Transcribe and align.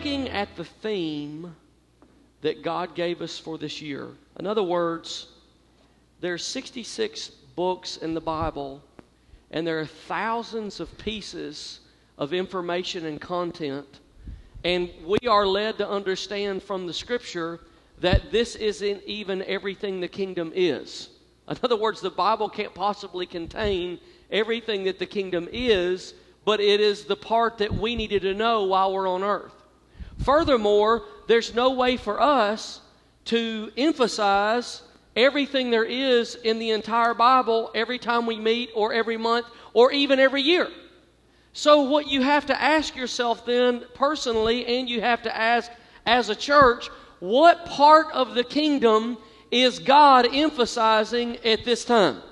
looking 0.00 0.30
at 0.30 0.56
the 0.56 0.64
theme 0.64 1.54
that 2.40 2.62
God 2.62 2.94
gave 2.94 3.20
us 3.20 3.38
for 3.38 3.58
this 3.58 3.82
year. 3.82 4.08
In 4.38 4.46
other 4.46 4.62
words, 4.62 5.26
there's 6.22 6.42
66 6.42 7.28
books 7.54 7.98
in 7.98 8.14
the 8.14 8.20
Bible, 8.22 8.82
and 9.50 9.66
there 9.66 9.78
are 9.78 9.84
thousands 9.84 10.80
of 10.80 10.96
pieces 10.96 11.80
of 12.16 12.32
information 12.32 13.04
and 13.04 13.20
content. 13.20 14.00
And 14.64 14.88
we 15.04 15.18
are 15.28 15.46
led 15.46 15.76
to 15.76 15.86
understand 15.86 16.62
from 16.62 16.86
the 16.86 16.94
scripture 16.94 17.60
that 17.98 18.32
this 18.32 18.56
isn't 18.56 19.02
even 19.04 19.42
everything 19.42 20.00
the 20.00 20.08
kingdom 20.08 20.50
is. 20.54 21.10
In 21.46 21.58
other 21.62 21.76
words, 21.76 22.00
the 22.00 22.08
Bible 22.08 22.48
can't 22.48 22.74
possibly 22.74 23.26
contain 23.26 24.00
everything 24.32 24.84
that 24.84 24.98
the 24.98 25.04
kingdom 25.04 25.46
is, 25.52 26.14
but 26.46 26.58
it 26.58 26.80
is 26.80 27.04
the 27.04 27.16
part 27.16 27.58
that 27.58 27.70
we 27.70 27.94
needed 27.94 28.22
to 28.22 28.32
know 28.32 28.64
while 28.64 28.94
we're 28.94 29.06
on 29.06 29.22
earth. 29.22 29.59
Furthermore, 30.24 31.04
there's 31.26 31.54
no 31.54 31.70
way 31.70 31.96
for 31.96 32.20
us 32.20 32.80
to 33.26 33.70
emphasize 33.76 34.82
everything 35.16 35.70
there 35.70 35.84
is 35.84 36.34
in 36.34 36.58
the 36.58 36.70
entire 36.70 37.14
Bible 37.14 37.70
every 37.74 37.98
time 37.98 38.26
we 38.26 38.38
meet, 38.38 38.70
or 38.74 38.92
every 38.92 39.16
month, 39.16 39.46
or 39.72 39.92
even 39.92 40.18
every 40.18 40.42
year. 40.42 40.68
So, 41.52 41.82
what 41.82 42.08
you 42.08 42.22
have 42.22 42.46
to 42.46 42.60
ask 42.60 42.94
yourself 42.94 43.44
then 43.44 43.84
personally, 43.94 44.66
and 44.66 44.88
you 44.88 45.00
have 45.00 45.22
to 45.22 45.36
ask 45.36 45.70
as 46.06 46.28
a 46.28 46.34
church, 46.34 46.88
what 47.18 47.66
part 47.66 48.06
of 48.12 48.34
the 48.34 48.44
kingdom 48.44 49.18
is 49.50 49.78
God 49.78 50.26
emphasizing 50.32 51.36
at 51.38 51.64
this 51.64 51.84
time? 51.84 52.22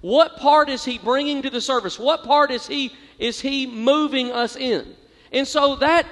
What 0.00 0.36
part 0.36 0.68
is 0.68 0.84
He 0.84 0.98
bringing 0.98 1.42
to 1.42 1.50
the 1.50 1.60
service? 1.60 1.98
What 1.98 2.24
part 2.24 2.50
is 2.50 2.66
He 2.66 2.92
is 3.18 3.40
He 3.40 3.66
moving 3.66 4.30
us 4.30 4.54
in? 4.54 4.94
And 5.32 5.46
so 5.46 5.76
that 5.76 6.06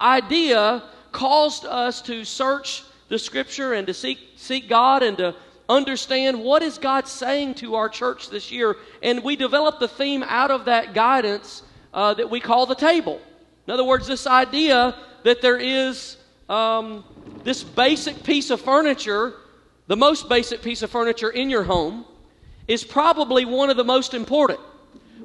idea 0.00 0.82
caused 1.12 1.64
us 1.64 2.02
to 2.02 2.24
search 2.24 2.84
the 3.08 3.18
Scripture 3.18 3.74
and 3.74 3.86
to 3.86 3.94
seek 3.94 4.18
seek 4.36 4.68
God 4.68 5.02
and 5.02 5.16
to 5.18 5.34
understand 5.68 6.42
what 6.42 6.62
is 6.62 6.78
God 6.78 7.06
saying 7.06 7.54
to 7.56 7.76
our 7.76 7.88
church 7.88 8.30
this 8.30 8.50
year. 8.50 8.76
And 9.02 9.22
we 9.22 9.36
developed 9.36 9.80
the 9.80 9.88
theme 9.88 10.24
out 10.24 10.50
of 10.50 10.64
that 10.64 10.94
guidance 10.94 11.62
uh, 11.94 12.14
that 12.14 12.28
we 12.28 12.40
call 12.40 12.66
the 12.66 12.74
table. 12.74 13.20
In 13.66 13.72
other 13.72 13.84
words, 13.84 14.06
this 14.06 14.26
idea 14.26 14.96
that 15.22 15.40
there 15.42 15.58
is 15.58 16.16
um, 16.48 17.04
this 17.44 17.62
basic 17.62 18.22
piece 18.24 18.50
of 18.50 18.60
furniture, 18.60 19.34
the 19.86 19.96
most 19.96 20.28
basic 20.28 20.62
piece 20.62 20.82
of 20.82 20.90
furniture 20.90 21.30
in 21.30 21.50
your 21.50 21.62
home, 21.62 22.04
is 22.66 22.82
probably 22.84 23.44
one 23.44 23.70
of 23.70 23.76
the 23.76 23.84
most 23.84 24.14
important 24.14 24.60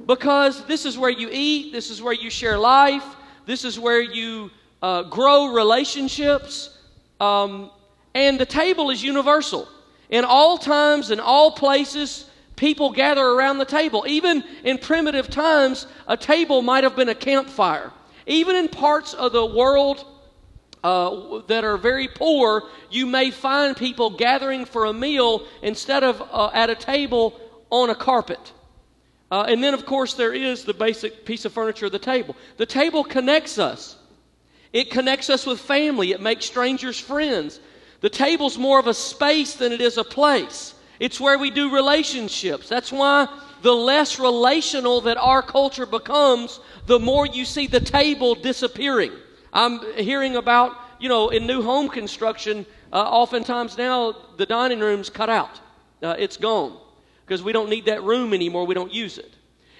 because 0.06 0.64
this 0.66 0.84
is 0.84 0.96
where 0.96 1.10
you 1.10 1.28
eat, 1.30 1.72
this 1.72 1.90
is 1.90 2.00
where 2.00 2.12
you 2.12 2.30
share 2.30 2.58
life, 2.58 3.04
this 3.46 3.64
is 3.64 3.78
where 3.78 4.00
you 4.00 4.50
uh, 4.82 5.02
grow 5.04 5.46
relationships, 5.46 6.76
um, 7.20 7.70
and 8.14 8.38
the 8.38 8.46
table 8.46 8.90
is 8.90 9.02
universal. 9.02 9.68
In 10.08 10.24
all 10.24 10.58
times 10.58 11.10
and 11.10 11.20
all 11.20 11.50
places, 11.50 12.28
people 12.54 12.90
gather 12.92 13.24
around 13.24 13.58
the 13.58 13.64
table. 13.64 14.04
Even 14.06 14.44
in 14.64 14.78
primitive 14.78 15.28
times, 15.28 15.86
a 16.06 16.16
table 16.16 16.62
might 16.62 16.84
have 16.84 16.96
been 16.96 17.08
a 17.08 17.14
campfire. 17.14 17.92
Even 18.26 18.56
in 18.56 18.68
parts 18.68 19.14
of 19.14 19.32
the 19.32 19.44
world 19.44 20.04
uh, 20.82 21.40
that 21.48 21.64
are 21.64 21.76
very 21.76 22.08
poor, 22.08 22.62
you 22.90 23.06
may 23.06 23.30
find 23.30 23.76
people 23.76 24.10
gathering 24.10 24.64
for 24.64 24.84
a 24.84 24.92
meal 24.92 25.46
instead 25.62 26.04
of 26.04 26.22
uh, 26.30 26.50
at 26.52 26.70
a 26.70 26.74
table 26.74 27.40
on 27.70 27.90
a 27.90 27.94
carpet. 27.94 28.52
Uh, 29.30 29.42
and 29.48 29.62
then, 29.62 29.74
of 29.74 29.84
course, 29.84 30.14
there 30.14 30.32
is 30.32 30.64
the 30.64 30.74
basic 30.74 31.24
piece 31.24 31.44
of 31.44 31.52
furniture, 31.52 31.90
the 31.90 31.98
table. 31.98 32.36
The 32.56 32.66
table 32.66 33.02
connects 33.02 33.58
us. 33.58 33.96
It 34.76 34.90
connects 34.90 35.30
us 35.30 35.46
with 35.46 35.58
family. 35.58 36.12
It 36.12 36.20
makes 36.20 36.44
strangers 36.44 37.00
friends. 37.00 37.60
The 38.02 38.10
table's 38.10 38.58
more 38.58 38.78
of 38.78 38.86
a 38.86 38.92
space 38.92 39.54
than 39.54 39.72
it 39.72 39.80
is 39.80 39.96
a 39.96 40.04
place. 40.04 40.74
It's 41.00 41.18
where 41.18 41.38
we 41.38 41.50
do 41.50 41.74
relationships. 41.74 42.68
That's 42.68 42.92
why 42.92 43.26
the 43.62 43.72
less 43.72 44.20
relational 44.20 45.00
that 45.00 45.16
our 45.16 45.40
culture 45.40 45.86
becomes, 45.86 46.60
the 46.84 46.98
more 46.98 47.24
you 47.24 47.46
see 47.46 47.66
the 47.66 47.80
table 47.80 48.34
disappearing. 48.34 49.12
I'm 49.50 49.80
hearing 49.94 50.36
about, 50.36 50.76
you 51.00 51.08
know, 51.08 51.30
in 51.30 51.46
new 51.46 51.62
home 51.62 51.88
construction, 51.88 52.66
uh, 52.92 52.96
oftentimes 52.96 53.78
now 53.78 54.14
the 54.36 54.44
dining 54.44 54.80
room's 54.80 55.08
cut 55.08 55.30
out. 55.30 55.58
Uh, 56.02 56.16
it's 56.18 56.36
gone 56.36 56.76
because 57.24 57.42
we 57.42 57.52
don't 57.52 57.70
need 57.70 57.86
that 57.86 58.02
room 58.02 58.34
anymore. 58.34 58.66
We 58.66 58.74
don't 58.74 58.92
use 58.92 59.16
it. 59.16 59.35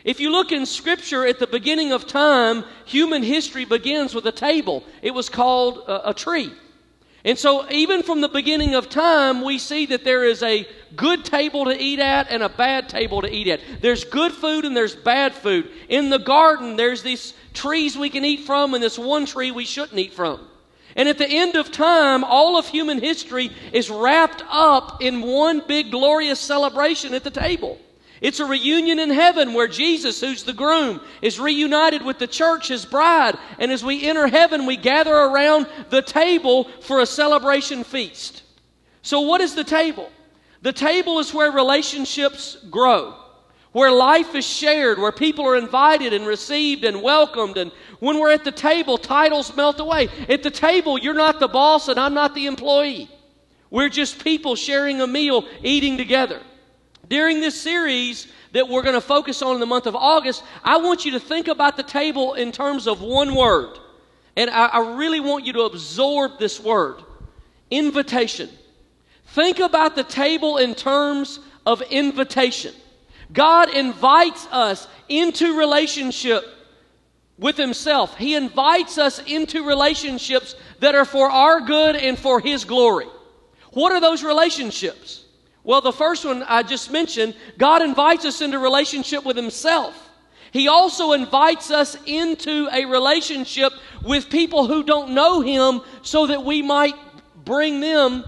If 0.07 0.21
you 0.21 0.31
look 0.31 0.53
in 0.53 0.67
Scripture 0.67 1.27
at 1.27 1.41
the 1.41 1.49
beginning 1.49 1.91
of 1.91 2.07
time, 2.07 2.63
human 2.85 3.25
history 3.25 3.65
begins 3.65 4.15
with 4.15 4.25
a 4.27 4.31
table. 4.31 4.85
It 5.03 5.11
was 5.11 5.29
called 5.29 5.79
a, 5.79 6.11
a 6.11 6.15
tree. 6.15 6.53
And 7.25 7.37
so, 7.37 7.69
even 7.73 8.05
from 8.05 8.21
the 8.21 8.29
beginning 8.29 8.77
of 8.77 8.89
time, 8.89 9.43
we 9.43 9.59
see 9.59 9.85
that 9.87 10.05
there 10.05 10.23
is 10.23 10.45
a 10.45 10.65
good 10.95 11.25
table 11.25 11.65
to 11.65 11.77
eat 11.77 11.99
at 11.99 12.31
and 12.31 12.45
a 12.45 12.49
bad 12.49 12.89
table 12.89 13.21
to 13.21 13.29
eat 13.29 13.49
at. 13.49 13.59
There's 13.81 14.05
good 14.05 14.31
food 14.31 14.65
and 14.65 14.77
there's 14.77 14.95
bad 14.95 15.35
food. 15.35 15.69
In 15.89 16.09
the 16.09 16.21
garden, 16.21 16.77
there's 16.77 17.03
these 17.03 17.35
trees 17.53 17.99
we 17.99 18.09
can 18.09 18.25
eat 18.25 18.45
from 18.47 18.75
and 18.75 18.83
this 18.83 18.97
one 18.97 19.27
tree 19.27 19.51
we 19.51 19.65
shouldn't 19.65 19.99
eat 19.99 20.13
from. 20.13 20.39
And 20.95 21.09
at 21.09 21.19
the 21.19 21.29
end 21.29 21.57
of 21.57 21.73
time, 21.73 22.23
all 22.23 22.57
of 22.57 22.69
human 22.69 23.01
history 23.01 23.51
is 23.73 23.91
wrapped 23.91 24.45
up 24.49 25.03
in 25.03 25.23
one 25.23 25.63
big 25.67 25.91
glorious 25.91 26.39
celebration 26.39 27.13
at 27.13 27.25
the 27.25 27.33
table. 27.33 27.81
It's 28.27 28.41
a 28.41 28.45
reunion 28.45 28.99
in 28.99 29.11
heaven 29.11 29.53
where 29.53 29.69
Jesus, 29.69 30.21
who's 30.21 30.43
the 30.43 30.53
groom, 30.53 31.01
is 31.23 31.39
reunited 31.39 32.03
with 32.03 32.19
the 32.19 32.27
church, 32.27 32.67
his 32.67 32.85
bride. 32.85 33.39
And 33.61 33.71
as 33.71 33.85
we 33.85 34.05
enter 34.05 34.27
heaven, 34.27 34.67
we 34.67 34.77
gather 34.77 35.15
around 35.15 35.69
the 35.91 36.03
table 36.03 36.65
for 36.81 36.99
a 36.99 37.07
celebration 37.07 37.85
feast. 37.85 38.43
So, 39.03 39.21
what 39.21 39.41
is 39.41 39.55
the 39.55 39.63
table? 39.63 40.11
The 40.63 40.73
table 40.73 41.21
is 41.21 41.33
where 41.33 41.53
relationships 41.53 42.57
grow, 42.69 43.15
where 43.71 43.93
life 43.93 44.35
is 44.35 44.45
shared, 44.45 44.99
where 44.99 45.13
people 45.13 45.47
are 45.47 45.55
invited 45.55 46.13
and 46.13 46.27
received 46.27 46.83
and 46.83 47.05
welcomed. 47.05 47.57
And 47.57 47.71
when 48.01 48.19
we're 48.19 48.33
at 48.33 48.43
the 48.43 48.51
table, 48.51 48.99
titles 48.99 49.55
melt 49.55 49.79
away. 49.79 50.09
At 50.29 50.43
the 50.43 50.51
table, 50.51 50.99
you're 50.99 51.15
not 51.15 51.39
the 51.39 51.47
boss 51.47 51.87
and 51.87 52.01
I'm 52.01 52.15
not 52.15 52.35
the 52.35 52.47
employee. 52.47 53.09
We're 53.71 53.89
just 53.89 54.25
people 54.25 54.57
sharing 54.57 55.01
a 55.01 55.07
meal, 55.07 55.45
eating 55.63 55.97
together. 55.97 56.43
During 57.09 57.41
this 57.41 57.61
series 57.61 58.27
that 58.53 58.69
we're 58.69 58.83
going 58.83 58.95
to 58.95 59.01
focus 59.01 59.43
on 59.43 59.55
in 59.55 59.61
the 59.61 59.67
month 59.67 59.87
of 59.87 59.95
August, 59.95 60.43
I 60.65 60.79
want 60.79 61.05
you 61.05 61.13
to 61.13 61.21
think 61.21 61.49
about 61.49 61.77
the 61.77 61.83
table 61.83 62.35
in 62.35 62.53
terms 62.53 62.87
of 62.87 63.01
one 63.01 63.35
word. 63.35 63.79
And 64.37 64.51
I, 64.51 64.67
I 64.67 64.97
really 64.97 65.21
want 65.21 65.47
you 65.47 65.53
to 65.55 65.63
absorb 65.63 66.39
this 66.39 66.61
word 66.61 67.03
invitation. 67.71 68.49
Think 69.29 69.59
about 69.59 69.97
the 69.97 70.05
table 70.05 70.57
in 70.57 70.75
terms 70.75 71.41
of 71.65 71.83
invitation. 71.83 72.75
God 73.33 73.75
invites 73.75 74.47
us 74.53 74.87
into 75.09 75.59
relationship 75.59 76.45
with 77.39 77.57
Himself. 77.57 78.17
He 78.17 78.35
invites 78.35 78.99
us 78.99 79.21
into 79.27 79.67
relationships 79.67 80.55
that 80.81 80.95
are 80.95 81.05
for 81.05 81.29
our 81.29 81.61
good 81.61 81.97
and 81.97 82.19
for 82.19 82.41
His 82.41 82.65
glory. 82.65 83.07
What 83.73 83.93
are 83.93 84.01
those 84.01 84.25
relationships? 84.25 85.26
Well, 85.67 85.81
the 85.81 85.93
first 85.93 86.25
one 86.25 86.45
I 86.45 86.63
just 86.63 86.93
mentioned, 86.93 87.35
God 87.59 87.83
invites 87.83 88.25
us 88.25 88.41
into 88.41 88.57
relationship 88.61 89.25
with 89.25 89.37
Himself. 89.37 90.01
He 90.53 90.69
also 90.69 91.11
invites 91.11 91.73
us 91.73 91.97
into 92.07 92.69
a 92.73 92.85
relationship 92.85 93.73
with 94.05 94.31
people 94.31 94.69
who 94.69 94.85
don't 94.85 95.11
know 95.11 95.41
Him 95.41 95.81
so 96.03 96.29
that 96.29 96.45
we 96.45 96.63
might 96.63 96.95
bring 97.45 97.81
them 97.81 98.25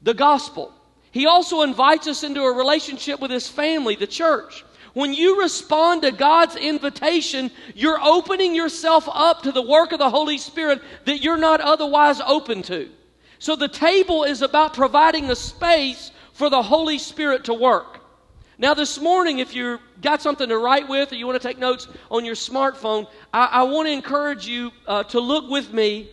the 0.00 0.14
gospel. 0.14 0.72
He 1.10 1.26
also 1.26 1.60
invites 1.60 2.06
us 2.06 2.24
into 2.24 2.40
a 2.40 2.56
relationship 2.56 3.20
with 3.20 3.30
His 3.30 3.46
family, 3.46 3.94
the 3.94 4.06
church. 4.06 4.64
When 4.94 5.12
you 5.12 5.42
respond 5.42 6.02
to 6.02 6.10
God's 6.10 6.56
invitation, 6.56 7.50
you're 7.74 8.00
opening 8.02 8.54
yourself 8.54 9.06
up 9.12 9.42
to 9.42 9.52
the 9.52 9.60
work 9.60 9.92
of 9.92 9.98
the 9.98 10.08
Holy 10.08 10.38
Spirit 10.38 10.80
that 11.04 11.22
you're 11.22 11.36
not 11.36 11.60
otherwise 11.60 12.18
open 12.22 12.62
to. 12.62 12.88
So 13.38 13.56
the 13.56 13.68
table 13.68 14.24
is 14.24 14.40
about 14.40 14.72
providing 14.72 15.30
a 15.30 15.36
space 15.36 16.12
for 16.40 16.48
the 16.48 16.62
Holy 16.62 16.96
Spirit 16.96 17.44
to 17.44 17.52
work. 17.52 18.00
Now, 18.56 18.72
this 18.72 18.98
morning, 18.98 19.40
if 19.40 19.54
you've 19.54 19.78
got 20.00 20.22
something 20.22 20.48
to 20.48 20.56
write 20.56 20.88
with 20.88 21.12
or 21.12 21.16
you 21.16 21.26
want 21.26 21.38
to 21.38 21.46
take 21.46 21.58
notes 21.58 21.86
on 22.10 22.24
your 22.24 22.34
smartphone, 22.34 23.06
I, 23.30 23.44
I 23.44 23.62
want 23.64 23.88
to 23.88 23.92
encourage 23.92 24.46
you 24.46 24.70
uh, 24.86 25.02
to 25.02 25.20
look 25.20 25.50
with 25.50 25.70
me 25.70 26.08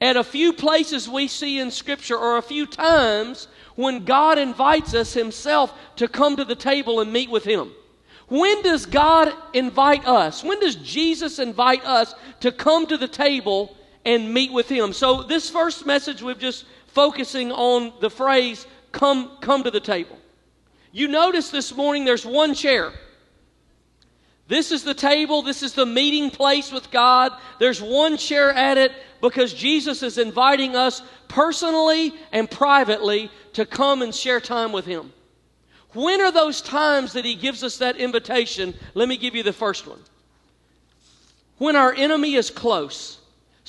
at 0.00 0.16
a 0.16 0.24
few 0.24 0.52
places 0.52 1.08
we 1.08 1.28
see 1.28 1.60
in 1.60 1.70
Scripture 1.70 2.18
or 2.18 2.36
a 2.36 2.42
few 2.42 2.66
times 2.66 3.46
when 3.76 4.04
God 4.04 4.38
invites 4.38 4.92
us 4.92 5.14
Himself 5.14 5.72
to 5.94 6.08
come 6.08 6.34
to 6.34 6.44
the 6.44 6.56
table 6.56 6.98
and 6.98 7.12
meet 7.12 7.30
with 7.30 7.44
Him. 7.44 7.70
When 8.26 8.62
does 8.62 8.86
God 8.86 9.32
invite 9.52 10.04
us? 10.04 10.42
When 10.42 10.58
does 10.58 10.74
Jesus 10.74 11.38
invite 11.38 11.84
us 11.84 12.12
to 12.40 12.50
come 12.50 12.88
to 12.88 12.96
the 12.96 13.06
table 13.06 13.76
and 14.04 14.34
meet 14.34 14.52
with 14.52 14.68
Him? 14.68 14.92
So, 14.92 15.22
this 15.22 15.48
first 15.48 15.86
message, 15.86 16.24
we're 16.24 16.34
just 16.34 16.64
focusing 16.88 17.52
on 17.52 17.92
the 18.00 18.10
phrase 18.10 18.66
come, 18.92 19.36
come 19.40 19.62
to 19.64 19.70
the 19.70 19.80
table. 19.80 20.18
You 20.92 21.08
notice 21.08 21.50
this 21.50 21.74
morning 21.74 22.04
there's 22.04 22.26
one 22.26 22.54
chair. 22.54 22.92
This 24.48 24.72
is 24.72 24.82
the 24.82 24.94
table. 24.94 25.42
This 25.42 25.62
is 25.62 25.74
the 25.74 25.86
meeting 25.86 26.28
place 26.28 26.72
with 26.72 26.90
God. 26.90 27.32
There's 27.60 27.80
one 27.80 28.16
chair 28.16 28.52
at 28.52 28.78
it 28.78 28.92
because 29.20 29.54
Jesus 29.54 30.02
is 30.02 30.18
inviting 30.18 30.74
us 30.74 31.02
personally 31.28 32.12
and 32.32 32.50
privately 32.50 33.30
to 33.52 33.64
come 33.64 34.02
and 34.02 34.12
share 34.12 34.40
time 34.40 34.72
with 34.72 34.86
Him. 34.86 35.12
When 35.92 36.20
are 36.20 36.32
those 36.32 36.60
times 36.60 37.12
that 37.12 37.24
He 37.24 37.36
gives 37.36 37.62
us 37.62 37.78
that 37.78 37.96
invitation? 37.96 38.74
Let 38.94 39.08
me 39.08 39.16
give 39.16 39.36
you 39.36 39.44
the 39.44 39.52
first 39.52 39.86
one. 39.86 40.00
When 41.58 41.76
our 41.76 41.92
enemy 41.92 42.34
is 42.34 42.50
close. 42.50 43.19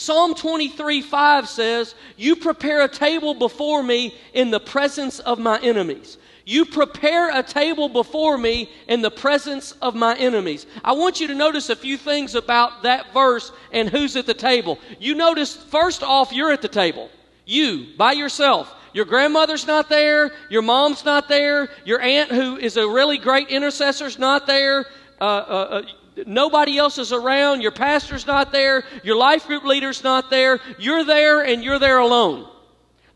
Psalm 0.01 0.33
23 0.33 1.03
5 1.03 1.48
says, 1.48 1.94
You 2.18 2.36
prepare 2.36 2.81
a 2.81 2.88
table 2.88 3.36
before 3.36 3.83
me 3.83 4.15
in 4.33 4.50
the 4.50 4.59
presence 4.59 5.19
of 5.19 5.38
my 5.38 5.59
enemies. 5.59 6.18
You 6.44 6.65
prepare 6.65 7.30
a 7.38 7.44
table 7.44 7.88
before 7.88 8.39
me 8.39 8.71
in 8.88 9.03
the 9.03 9.12
presence 9.12 9.74
of 9.74 9.94
my 9.94 10.18
enemies. 10.18 10.65
I 10.83 10.94
want 10.94 11.19
you 11.21 11.27
to 11.27 11.36
notice 11.36 11.69
a 11.69 11.75
few 11.75 11.98
things 11.98 12.33
about 12.33 12.81
that 12.81 13.13
verse 13.13 13.51
and 13.71 13.88
who's 13.88 14.15
at 14.15 14.25
the 14.25 14.33
table. 14.33 14.80
You 15.00 15.13
notice, 15.13 15.56
first 15.56 16.01
off, 16.01 16.33
you're 16.33 16.51
at 16.51 16.63
the 16.63 16.68
table. 16.68 17.12
You, 17.45 17.89
by 17.95 18.13
yourself. 18.13 18.74
Your 18.94 19.06
grandmother's 19.06 19.68
not 19.68 19.88
there. 19.88 20.31
Your 20.50 20.63
mom's 20.63 21.06
not 21.06 21.30
there. 21.30 21.69
Your 21.86 22.01
aunt, 22.01 22.31
who 22.31 22.57
is 22.57 22.75
a 22.75 22.89
really 22.89 23.19
great 23.19 23.50
intercessor, 23.50 24.07
is 24.07 24.18
not 24.18 24.48
there. 24.48 24.88
Uh, 25.21 25.24
uh, 25.24 25.68
uh, 25.69 25.81
nobody 26.25 26.78
else 26.78 26.98
is 26.98 27.12
around. 27.12 27.62
Your 27.62 27.72
pastor's 27.72 28.28
not 28.28 28.52
there. 28.52 28.84
Your 29.04 29.16
life 29.16 29.48
group 29.48 29.63
leader's 29.63 30.04
not 30.04 30.30
there. 30.30 30.60
You're 30.80 31.04
there 31.04 31.42
and 31.42 31.63
you're 31.63 31.80
there 31.80 32.00
alone. 32.00 32.48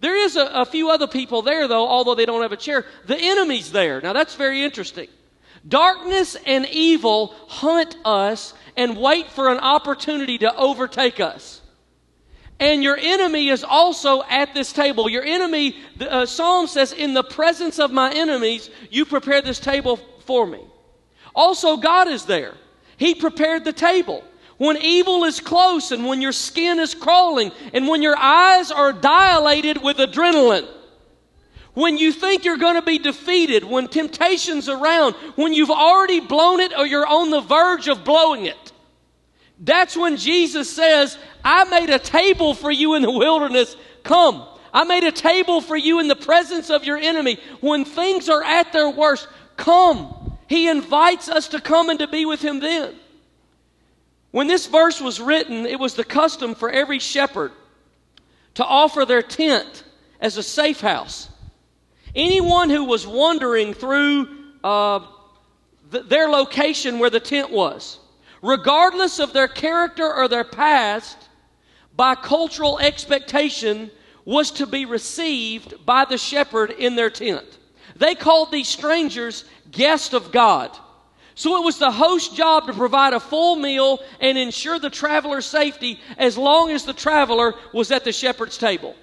There 0.02 0.16
is 0.16 0.36
a, 0.36 0.46
a 0.46 0.66
few 0.66 0.90
other 0.90 1.08
people 1.08 1.42
there, 1.42 1.68
though, 1.68 1.88
although 1.88 2.16
they 2.16 2.26
don't 2.26 2.42
have 2.42 2.52
a 2.52 2.58
chair. 2.58 2.86
The 3.08 3.18
enemy's 3.18 3.72
there. 3.72 4.02
Now, 4.02 4.14
that's 4.14 4.36
very 4.36 4.64
interesting. 4.64 5.08
Darkness 5.68 6.36
and 6.46 6.68
evil 6.68 7.34
hunt 7.48 7.98
us 8.06 8.54
and 8.78 8.98
wait 8.98 9.30
for 9.32 9.50
an 9.50 9.58
opportunity 9.58 10.38
to 10.40 10.56
overtake 10.56 11.20
us. 11.20 11.62
And 12.60 12.84
your 12.84 12.98
enemy 12.98 13.50
is 13.50 13.64
also 13.64 14.24
at 14.24 14.54
this 14.54 14.72
table. 14.72 15.10
Your 15.10 15.24
enemy, 15.24 15.76
the 15.98 16.12
uh, 16.12 16.26
Psalm 16.26 16.68
says, 16.68 16.94
in 16.94 17.14
the 17.14 17.24
presence 17.24 17.80
of 17.80 17.92
my 17.92 18.14
enemies, 18.14 18.70
you 18.90 19.06
prepare 19.06 19.42
this 19.42 19.60
table 19.60 19.98
for 20.26 20.46
me. 20.46 20.62
Also, 21.34 21.78
God 21.78 22.08
is 22.08 22.26
there. 22.26 22.54
He 22.98 23.16
prepared 23.16 23.66
the 23.66 23.74
table. 23.74 24.24
When 24.58 24.78
evil 24.78 25.26
is 25.26 25.42
close 25.42 25.92
and 25.92 26.06
when 26.06 26.22
your 26.22 26.32
skin 26.32 26.80
is 26.80 26.96
crawling 26.96 27.52
and 27.74 27.88
when 27.88 28.02
your 28.02 28.18
eyes 28.18 28.72
are 28.72 28.94
dilated 28.94 29.82
with 29.82 29.98
adrenaline, 29.98 30.68
when 31.74 31.98
you 31.98 32.14
think 32.14 32.46
you're 32.46 32.56
going 32.56 32.76
to 32.76 32.82
be 32.82 32.98
defeated, 32.98 33.66
when 33.66 33.90
temptation's 33.90 34.70
around, 34.70 35.14
when 35.36 35.54
you've 35.54 35.70
already 35.70 36.22
blown 36.22 36.62
it 36.62 36.72
or 36.78 36.88
you're 36.88 37.06
on 37.06 37.32
the 37.32 37.42
verge 37.42 37.90
of 37.90 38.06
blowing 38.06 38.46
it, 38.46 38.72
that's 39.60 39.98
when 39.98 40.16
Jesus 40.16 40.74
says, 40.74 41.18
I 41.44 41.66
made 41.66 41.90
a 41.90 42.00
table 42.00 42.54
for 42.54 42.72
you 42.72 42.96
in 42.96 43.02
the 43.02 43.12
wilderness. 43.12 43.76
Come. 44.04 44.48
I 44.74 44.86
made 44.86 45.04
a 45.04 45.12
table 45.12 45.60
for 45.60 45.76
you 45.76 46.00
in 46.00 46.08
the 46.08 46.16
presence 46.16 46.70
of 46.70 46.86
your 46.86 46.98
enemy. 46.98 47.40
When 47.60 47.84
things 47.84 48.30
are 48.30 48.44
at 48.44 48.72
their 48.72 48.90
worst, 48.90 49.28
come. 49.58 50.15
He 50.48 50.70
invites 50.70 51.30
us 51.30 51.50
to 51.50 51.62
come 51.62 51.90
and 51.90 52.00
to 52.00 52.08
be 52.08 52.26
with 52.26 52.42
him 52.42 52.60
then. 52.60 52.96
When 54.32 54.48
this 54.48 54.68
verse 54.68 55.00
was 55.00 55.22
written, 55.22 55.66
it 55.66 55.80
was 55.80 55.94
the 55.94 56.04
custom 56.04 56.56
for 56.56 56.70
every 56.70 57.00
shepherd 57.00 57.52
to 58.56 58.66
offer 58.66 59.06
their 59.06 59.22
tent 59.22 59.84
as 60.20 60.38
a 60.38 60.44
safe 60.44 60.82
house. 60.82 61.30
Anyone 62.14 62.70
who 62.70 62.84
was 62.86 63.08
wandering 63.08 63.74
through 63.74 64.28
uh, 64.64 65.00
th- 65.92 66.06
their 66.06 66.30
location 66.30 67.00
where 67.00 67.10
the 67.10 67.20
tent 67.20 67.52
was, 67.52 68.00
regardless 68.42 69.20
of 69.20 69.34
their 69.34 69.48
character 69.48 70.14
or 70.14 70.28
their 70.28 70.44
past, 70.44 71.18
by 71.96 72.16
cultural 72.16 72.80
expectation, 72.80 73.90
was 74.26 74.52
to 74.52 74.66
be 74.66 74.86
received 74.86 75.86
by 75.86 76.06
the 76.06 76.18
shepherd 76.18 76.72
in 76.72 76.96
their 76.96 77.10
tent. 77.10 77.58
They 77.96 78.16
called 78.16 78.52
these 78.52 78.68
strangers 78.68 79.46
guests 79.72 80.14
of 80.14 80.32
God. 80.32 80.76
So 81.36 81.62
it 81.62 81.66
was 81.66 81.80
the 81.80 81.92
host's 81.92 82.34
job 82.36 82.68
to 82.68 82.74
provide 82.74 83.14
a 83.14 83.20
full 83.20 83.58
meal 83.58 84.00
and 84.22 84.38
ensure 84.38 84.80
the 84.80 84.90
traveler's 84.90 85.46
safety 85.46 86.00
as 86.18 86.38
long 86.38 86.72
as 86.72 86.86
the 86.86 86.94
traveler 86.94 87.54
was 87.74 87.92
at 87.92 88.06
the 88.06 88.14
shepherd's 88.14 88.58
table. 88.58 88.96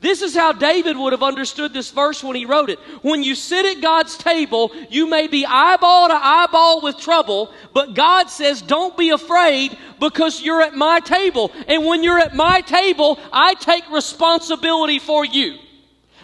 This 0.00 0.20
is 0.20 0.34
how 0.34 0.52
David 0.52 0.96
would 0.98 1.12
have 1.12 1.22
understood 1.22 1.72
this 1.72 1.90
verse 1.90 2.22
when 2.22 2.36
he 2.36 2.44
wrote 2.44 2.68
it. 2.68 2.78
When 3.02 3.22
you 3.22 3.34
sit 3.34 3.64
at 3.64 3.82
God's 3.82 4.18
table, 4.18 4.72
you 4.90 5.08
may 5.08 5.28
be 5.28 5.46
eyeball 5.46 6.08
to 6.08 6.14
eyeball 6.14 6.82
with 6.82 6.98
trouble, 6.98 7.52
but 7.72 7.94
God 7.94 8.28
says, 8.28 8.60
don't 8.60 8.96
be 8.98 9.10
afraid 9.10 9.78
because 10.00 10.42
you're 10.42 10.60
at 10.60 10.74
my 10.74 11.00
table. 11.00 11.52
And 11.68 11.86
when 11.86 12.02
you're 12.02 12.18
at 12.18 12.34
my 12.34 12.60
table, 12.60 13.18
I 13.32 13.54
take 13.54 13.88
responsibility 13.90 14.98
for 14.98 15.24
you. 15.24 15.58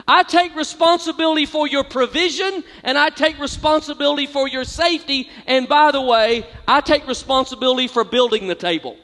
I 0.07 0.23
take 0.23 0.55
responsibility 0.55 1.47
for 1.47 1.67
your 1.67 1.85
provision 1.85 2.65
and 2.83 2.97
I 2.97 3.11
take 3.11 3.39
responsibility 3.39 4.27
for 4.27 4.49
your 4.49 4.65
safety. 4.65 5.29
And 5.47 5.69
by 5.69 5.91
the 5.93 6.01
way, 6.01 6.47
I 6.67 6.81
take 6.81 7.07
responsibility 7.07 7.89
for 7.89 8.05
building 8.05 8.49
the 8.49 8.55
table. 8.55 8.97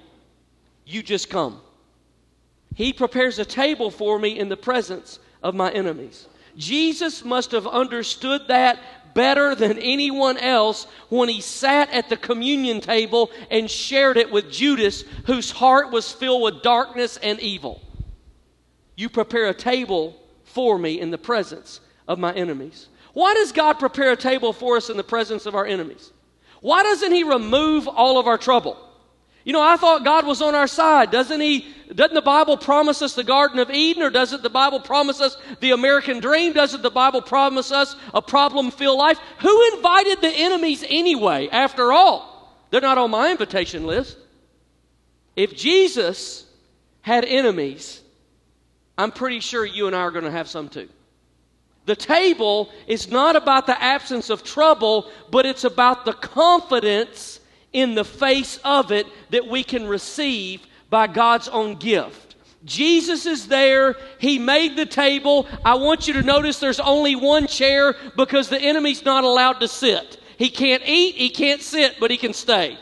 You 0.84 1.02
just 1.02 1.30
come. 1.30 1.60
He 2.74 2.92
prepares 2.92 3.38
a 3.38 3.44
table 3.44 3.90
for 3.90 4.18
me 4.18 4.38
in 4.38 4.48
the 4.48 4.56
presence 4.56 5.18
of 5.42 5.54
my 5.54 5.70
enemies. 5.70 6.28
Jesus 6.56 7.24
must 7.24 7.52
have 7.52 7.66
understood 7.66 8.48
that 8.48 8.78
better 9.14 9.54
than 9.54 9.78
anyone 9.78 10.36
else 10.36 10.86
when 11.08 11.28
he 11.28 11.40
sat 11.40 11.90
at 11.90 12.10
the 12.10 12.16
communion 12.16 12.82
table 12.82 13.30
and 13.50 13.70
shared 13.70 14.18
it 14.18 14.30
with 14.30 14.50
Judas, 14.50 15.04
whose 15.24 15.50
heart 15.50 15.90
was 15.90 16.12
filled 16.12 16.42
with 16.42 16.62
darkness 16.62 17.16
and 17.16 17.40
evil. 17.40 17.80
You 18.94 19.08
prepare 19.08 19.46
a 19.46 19.54
table 19.54 20.16
for 20.56 20.78
me 20.78 20.98
in 20.98 21.10
the 21.10 21.18
presence 21.18 21.80
of 22.08 22.18
my 22.18 22.32
enemies. 22.32 22.88
Why 23.12 23.34
does 23.34 23.52
God 23.52 23.74
prepare 23.74 24.12
a 24.12 24.16
table 24.16 24.54
for 24.54 24.78
us 24.78 24.88
in 24.88 24.96
the 24.96 25.04
presence 25.04 25.44
of 25.44 25.54
our 25.54 25.66
enemies? 25.66 26.12
Why 26.62 26.82
doesn't 26.82 27.12
He 27.12 27.24
remove 27.24 27.86
all 27.86 28.18
of 28.18 28.26
our 28.26 28.38
trouble? 28.38 28.78
You 29.44 29.52
know, 29.52 29.60
I 29.60 29.76
thought 29.76 30.02
God 30.02 30.26
was 30.26 30.40
on 30.40 30.54
our 30.54 30.66
side. 30.66 31.10
Doesn't 31.10 31.42
He? 31.42 31.66
Doesn't 31.94 32.14
the 32.14 32.22
Bible 32.22 32.56
promise 32.56 33.02
us 33.02 33.12
the 33.12 33.22
Garden 33.22 33.58
of 33.58 33.70
Eden, 33.70 34.02
or 34.02 34.08
doesn't 34.08 34.42
the 34.42 34.48
Bible 34.48 34.80
promise 34.80 35.20
us 35.20 35.36
the 35.60 35.72
American 35.72 36.20
dream? 36.20 36.54
Doesn't 36.54 36.80
the 36.80 36.90
Bible 36.90 37.20
promise 37.20 37.70
us 37.70 37.94
a 38.14 38.22
problem 38.22 38.70
filled 38.70 38.98
life? 38.98 39.18
Who 39.40 39.74
invited 39.74 40.22
the 40.22 40.32
enemies 40.32 40.82
anyway, 40.88 41.48
after 41.52 41.92
all? 41.92 42.56
They're 42.70 42.80
not 42.80 42.96
on 42.96 43.10
my 43.10 43.30
invitation 43.30 43.86
list. 43.86 44.16
If 45.36 45.54
Jesus 45.54 46.46
had 47.02 47.26
enemies, 47.26 48.00
I'm 48.98 49.12
pretty 49.12 49.40
sure 49.40 49.64
you 49.64 49.86
and 49.86 49.96
I 49.96 50.00
are 50.00 50.10
going 50.10 50.24
to 50.24 50.30
have 50.30 50.48
some 50.48 50.68
too. 50.68 50.88
The 51.86 51.96
table 51.96 52.70
is 52.86 53.10
not 53.10 53.36
about 53.36 53.66
the 53.66 53.80
absence 53.80 54.28
of 54.28 54.42
trouble, 54.42 55.10
but 55.30 55.46
it's 55.46 55.64
about 55.64 56.04
the 56.04 56.14
confidence 56.14 57.40
in 57.72 57.94
the 57.94 58.04
face 58.04 58.58
of 58.64 58.90
it 58.90 59.06
that 59.30 59.46
we 59.46 59.62
can 59.62 59.86
receive 59.86 60.66
by 60.90 61.06
God's 61.06 61.48
own 61.48 61.76
gift. 61.76 62.34
Jesus 62.64 63.26
is 63.26 63.46
there. 63.46 63.96
He 64.18 64.38
made 64.38 64.76
the 64.76 64.86
table. 64.86 65.46
I 65.64 65.74
want 65.74 66.08
you 66.08 66.14
to 66.14 66.22
notice 66.22 66.58
there's 66.58 66.80
only 66.80 67.14
one 67.14 67.46
chair 67.46 67.94
because 68.16 68.48
the 68.48 68.60
enemy's 68.60 69.04
not 69.04 69.22
allowed 69.22 69.60
to 69.60 69.68
sit. 69.68 70.20
He 70.36 70.50
can't 70.50 70.82
eat, 70.84 71.14
he 71.14 71.30
can't 71.30 71.62
sit, 71.62 72.00
but 72.00 72.10
he 72.10 72.16
can 72.16 72.32
stay. 72.32 72.76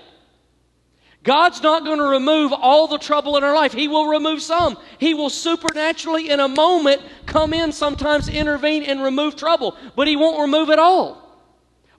God's 1.24 1.62
not 1.62 1.84
going 1.84 1.98
to 1.98 2.04
remove 2.04 2.52
all 2.52 2.86
the 2.86 2.98
trouble 2.98 3.38
in 3.38 3.44
our 3.44 3.54
life. 3.54 3.72
He 3.72 3.88
will 3.88 4.08
remove 4.08 4.42
some. 4.42 4.76
He 4.98 5.14
will 5.14 5.30
supernaturally, 5.30 6.28
in 6.28 6.38
a 6.38 6.48
moment, 6.48 7.00
come 7.24 7.54
in, 7.54 7.72
sometimes 7.72 8.28
intervene 8.28 8.82
and 8.82 9.02
remove 9.02 9.34
trouble, 9.34 9.74
but 9.96 10.06
He 10.06 10.16
won't 10.16 10.42
remove 10.42 10.68
it 10.68 10.78
all. 10.78 11.22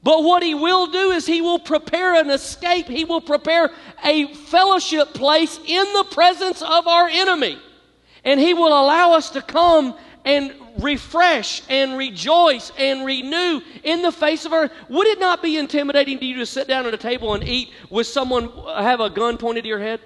But 0.04 0.24
what 0.24 0.44
He 0.44 0.54
will 0.54 0.86
do 0.86 1.10
is 1.10 1.26
He 1.26 1.42
will 1.42 1.58
prepare 1.58 2.14
an 2.14 2.30
escape, 2.30 2.88
He 2.88 3.04
will 3.04 3.20
prepare 3.20 3.72
a 4.04 4.32
fellowship 4.36 5.16
place 5.16 5.60
in 5.66 5.94
the 5.94 6.06
presence 6.12 6.62
of 6.62 6.88
our 6.88 7.08
enemy. 7.08 7.60
And 8.24 8.40
He 8.40 8.54
will 8.54 8.68
allow 8.68 9.14
us 9.14 9.32
to 9.32 9.42
come 9.42 9.96
and 10.26 10.54
refresh 10.80 11.62
and 11.70 11.98
rejoice 11.98 12.72
and 12.78 13.06
renew 13.06 13.62
in 13.84 14.02
the 14.02 14.12
face 14.12 14.44
of 14.46 14.52
our. 14.52 14.70
Would 14.90 15.08
it 15.08 15.20
not 15.20 15.42
be 15.42 15.58
intimidating 15.58 16.20
to 16.20 16.26
you 16.26 16.38
to 16.38 16.46
sit 16.46 16.68
down 16.68 16.86
at 16.88 16.94
a 16.94 16.98
table 16.98 17.36
and 17.36 17.48
eat 17.48 17.72
with 17.90 18.08
someone 18.08 18.50
have 18.68 19.00
a 19.00 19.10
gun 19.10 19.38
pointed 19.38 19.62
to 19.62 19.68
your 19.68 19.80
head? 19.80 20.02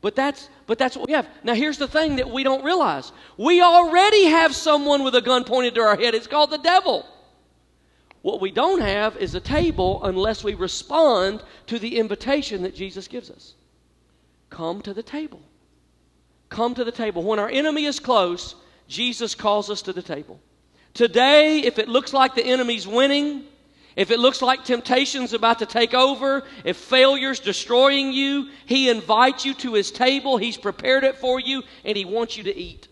But 0.00 0.14
that's 0.14 0.48
but 0.66 0.78
that's 0.78 0.96
what 0.96 1.08
we 1.08 1.14
have. 1.14 1.28
Now 1.42 1.54
here's 1.54 1.78
the 1.78 1.88
thing 1.88 2.16
that 2.16 2.30
we 2.30 2.44
don't 2.44 2.64
realize. 2.64 3.12
We 3.36 3.60
already 3.60 4.26
have 4.26 4.54
someone 4.54 5.02
with 5.02 5.14
a 5.14 5.22
gun 5.22 5.44
pointed 5.44 5.74
to 5.74 5.80
our 5.80 5.96
head. 5.96 6.14
It's 6.14 6.26
called 6.26 6.50
the 6.50 6.58
devil. 6.58 7.06
What 8.22 8.40
we 8.40 8.50
don't 8.50 8.80
have 8.80 9.16
is 9.18 9.34
a 9.34 9.40
table 9.40 10.02
unless 10.04 10.42
we 10.42 10.54
respond 10.54 11.42
to 11.66 11.78
the 11.78 11.98
invitation 11.98 12.62
that 12.62 12.74
Jesus 12.74 13.06
gives 13.08 13.30
us. 13.30 13.54
Come 14.48 14.80
to 14.82 14.94
the 14.94 15.02
table. 15.02 15.42
Come 16.54 16.76
to 16.76 16.84
the 16.84 16.92
table. 16.92 17.24
When 17.24 17.40
our 17.40 17.48
enemy 17.48 17.84
is 17.84 17.98
close, 17.98 18.54
Jesus 18.86 19.34
calls 19.34 19.70
us 19.70 19.82
to 19.82 19.92
the 19.92 20.02
table. 20.02 20.38
Today, 20.92 21.58
if 21.58 21.80
it 21.80 21.88
looks 21.88 22.12
like 22.12 22.36
the 22.36 22.46
enemy's 22.46 22.86
winning, 22.86 23.42
If 23.96 24.10
it 24.10 24.18
looks 24.18 24.42
like 24.42 24.64
temptation's 24.64 25.32
about 25.32 25.60
to 25.60 25.66
take 25.66 25.94
over, 25.94 26.42
if 26.64 26.76
failure's 26.76 27.38
destroying 27.38 28.12
you, 28.12 28.48
He 28.66 28.88
invites 28.88 29.44
you 29.44 29.54
to 29.54 29.74
His 29.74 29.90
table. 29.90 30.36
He's 30.36 30.56
prepared 30.56 31.04
it 31.04 31.16
for 31.16 31.38
you, 31.38 31.62
and 31.84 31.96
He 31.96 32.04
wants 32.04 32.36
you 32.36 32.42
to 32.44 32.56
eat. 32.56 32.88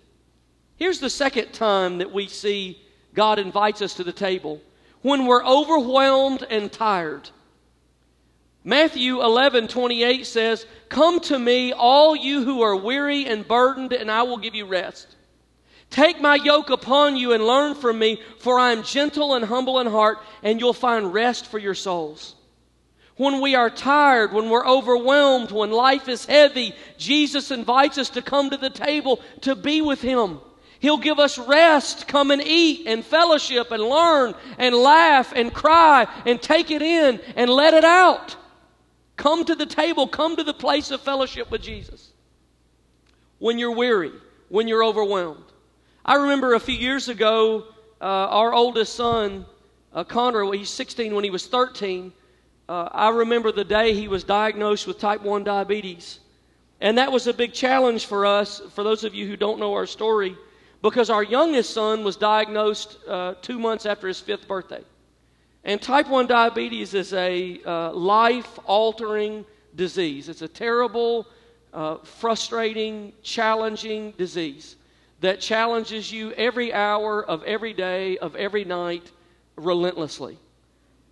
Here's 0.77 1.01
the 1.01 1.11
second 1.11 1.53
time 1.53 1.99
that 1.99 2.13
we 2.13 2.29
see 2.29 2.81
God 3.15 3.39
invites 3.39 3.83
us 3.83 3.95
to 3.95 4.05
the 4.05 4.13
table 4.13 4.61
when 5.03 5.27
we're 5.27 5.45
overwhelmed 5.45 6.47
and 6.49 6.71
tired. 6.71 7.31
Matthew 8.65 9.23
11, 9.23 9.69
28 9.69 10.27
says, 10.27 10.67
Come 10.89 11.19
to 11.21 11.39
me, 11.39 11.73
all 11.73 12.15
you 12.15 12.45
who 12.45 12.63
are 12.63 12.77
weary 12.77 13.27
and 13.27 13.47
burdened, 13.47 13.93
and 13.93 14.11
I 14.11 14.23
will 14.23 14.39
give 14.39 14.55
you 14.55 14.67
rest. 14.67 15.17
Take 15.91 16.21
my 16.21 16.37
yoke 16.37 16.71
upon 16.71 17.17
you 17.17 17.33
and 17.33 17.47
learn 17.47 17.75
from 17.75 17.99
me, 17.99 18.21
for 18.39 18.59
I 18.59 18.73
am 18.73 18.83
gentle 18.83 19.35
and 19.35 19.45
humble 19.45 19.81
in 19.81 19.87
heart, 19.87 20.19
and 20.43 20.61
you'll 20.61 20.73
find 20.73 21.13
rest 21.13 21.47
for 21.47 21.59
your 21.59 21.75
souls. 21.75 22.35
When 23.17 23.41
we 23.41 23.55
are 23.55 23.69
tired, 23.69 24.33
when 24.33 24.49
we're 24.49 24.67
overwhelmed, 24.67 25.51
when 25.51 25.71
life 25.71 26.09
is 26.09 26.25
heavy, 26.25 26.75
Jesus 26.97 27.51
invites 27.51 27.99
us 27.99 28.11
to 28.11 28.23
come 28.23 28.51
to 28.51 28.57
the 28.57 28.71
table 28.71 29.21
to 29.43 29.55
be 29.55 29.83
with 29.83 30.01
Him. 30.01 30.41
He'll 30.79 30.99
give 30.99 31.19
us 31.19 31.37
rest, 31.37 32.09
come 32.09 32.31
and 32.31 32.43
eat 32.43 32.87
and 32.87 33.05
fellowship 33.05 33.71
and 33.71 33.83
learn 33.83 34.35
and 34.57 34.75
laugh 34.75 35.33
and 35.37 35.53
cry 35.53 36.07
and 36.27 36.41
take 36.41 36.71
it 36.71 36.83
in 36.83 37.21
and 37.37 37.51
let 37.51 37.75
it 37.75 37.85
out. 37.85 38.37
Come 39.17 39.45
to 39.45 39.55
the 39.55 39.67
table, 39.67 40.07
come 40.07 40.37
to 40.37 40.45
the 40.45 40.55
place 40.55 40.91
of 40.91 41.01
fellowship 41.01 41.51
with 41.51 41.63
Jesus. 41.63 42.13
When 43.39 43.59
you're 43.59 43.75
weary, 43.75 44.13
when 44.49 44.69
you're 44.69 44.85
overwhelmed. 44.85 45.45
I 46.05 46.17
remember 46.17 46.55
a 46.55 46.61
few 46.61 46.75
years 46.75 47.09
ago, 47.09 47.65
uh, 48.01 48.05
our 48.05 48.53
oldest 48.53 48.95
son, 48.95 49.47
uh, 49.93 50.05
Connor, 50.05 50.45
well, 50.45 50.53
he's 50.53 50.71
16 50.71 51.15
when 51.15 51.25
he 51.25 51.31
was 51.31 51.47
13. 51.47 52.13
Uh, 52.69 52.89
I 52.91 53.11
remember 53.11 53.53
the 53.53 53.65
day 53.65 53.95
he 53.95 54.09
was 54.09 54.25
diagnosed 54.25 54.87
with 54.87 54.99
type 54.99 55.23
1 55.23 55.45
diabetes. 55.45 56.19
And 56.81 56.99
that 56.99 57.13
was 57.13 57.29
a 57.29 57.33
big 57.33 57.53
challenge 57.53 58.07
for 58.07 58.27
us, 58.27 58.61
for 58.75 58.83
those 58.83 59.05
of 59.05 59.15
you 59.15 59.27
who 59.29 59.37
don't 59.37 59.61
know 59.61 59.75
our 59.75 59.87
story, 59.87 60.37
because 60.83 61.11
our 61.11 61.23
youngest 61.23 61.71
son 61.71 62.03
was 62.03 62.17
diagnosed 62.17 62.99
uh, 63.07 63.35
two 63.41 63.59
months 63.59 63.87
after 63.87 64.09
his 64.09 64.19
fifth 64.19 64.49
birthday. 64.49 64.83
And 65.65 65.81
type 65.81 66.09
1 66.09 66.27
diabetes 66.27 66.95
is 66.95 67.13
a 67.13 67.61
uh, 67.65 67.93
life 67.93 68.59
altering 68.65 69.45
disease. 69.77 70.29
It's 70.29 70.43
a 70.43 70.49
terrible, 70.49 71.27
uh, 71.73 71.99
frustrating, 71.99 73.13
challenging 73.23 74.13
disease 74.13 74.77
that 75.21 75.41
challenges 75.41 76.11
you 76.11 76.33
every 76.33 76.73
hour 76.73 77.25
of 77.25 77.45
every 77.45 77.73
day, 77.73 78.19
of 78.19 78.35
every 78.35 78.65
night, 78.65 79.11
relentlessly. 79.57 80.37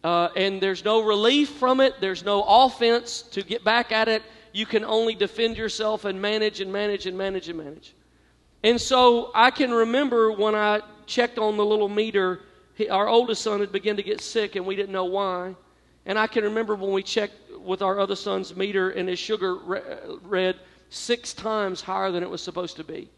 Uh, 0.02 0.28
and 0.34 0.60
there's 0.60 0.84
no 0.84 1.04
relief 1.04 1.50
from 1.50 1.80
it, 1.80 1.94
there's 2.00 2.24
no 2.24 2.42
offense 2.42 3.22
to 3.22 3.42
get 3.42 3.62
back 3.62 3.92
at 3.92 4.08
it. 4.08 4.22
You 4.52 4.66
can 4.66 4.84
only 4.84 5.14
defend 5.14 5.56
yourself 5.56 6.04
and 6.04 6.20
manage 6.20 6.60
and 6.60 6.72
manage 6.72 7.06
and 7.06 7.16
manage 7.16 7.48
and 7.48 7.58
manage. 7.58 7.94
And 8.64 8.80
so 8.80 9.30
I 9.32 9.52
can 9.52 9.70
remember 9.70 10.32
when 10.32 10.56
I 10.56 10.80
checked 11.06 11.38
on 11.38 11.56
the 11.56 11.64
little 11.64 11.88
meter 11.88 12.40
he, 12.80 12.88
our 12.88 13.08
oldest 13.08 13.42
son 13.42 13.60
had 13.60 13.72
begun 13.72 13.96
to 13.96 14.02
get 14.02 14.20
sick, 14.20 14.56
and 14.56 14.66
we 14.66 14.74
didn't 14.74 14.92
know 14.92 15.04
why. 15.04 15.54
And 16.06 16.18
I 16.18 16.26
can 16.26 16.44
remember 16.44 16.74
when 16.74 16.92
we 16.92 17.02
checked 17.02 17.34
with 17.58 17.82
our 17.82 18.00
other 18.00 18.16
son's 18.16 18.56
meter, 18.56 18.90
and 18.90 19.08
his 19.08 19.18
sugar 19.18 19.56
read 20.22 20.56
six 20.88 21.34
times 21.34 21.80
higher 21.80 22.10
than 22.10 22.22
it 22.22 22.30
was 22.30 22.42
supposed 22.42 22.76
to 22.76 22.84
be. 22.84 23.10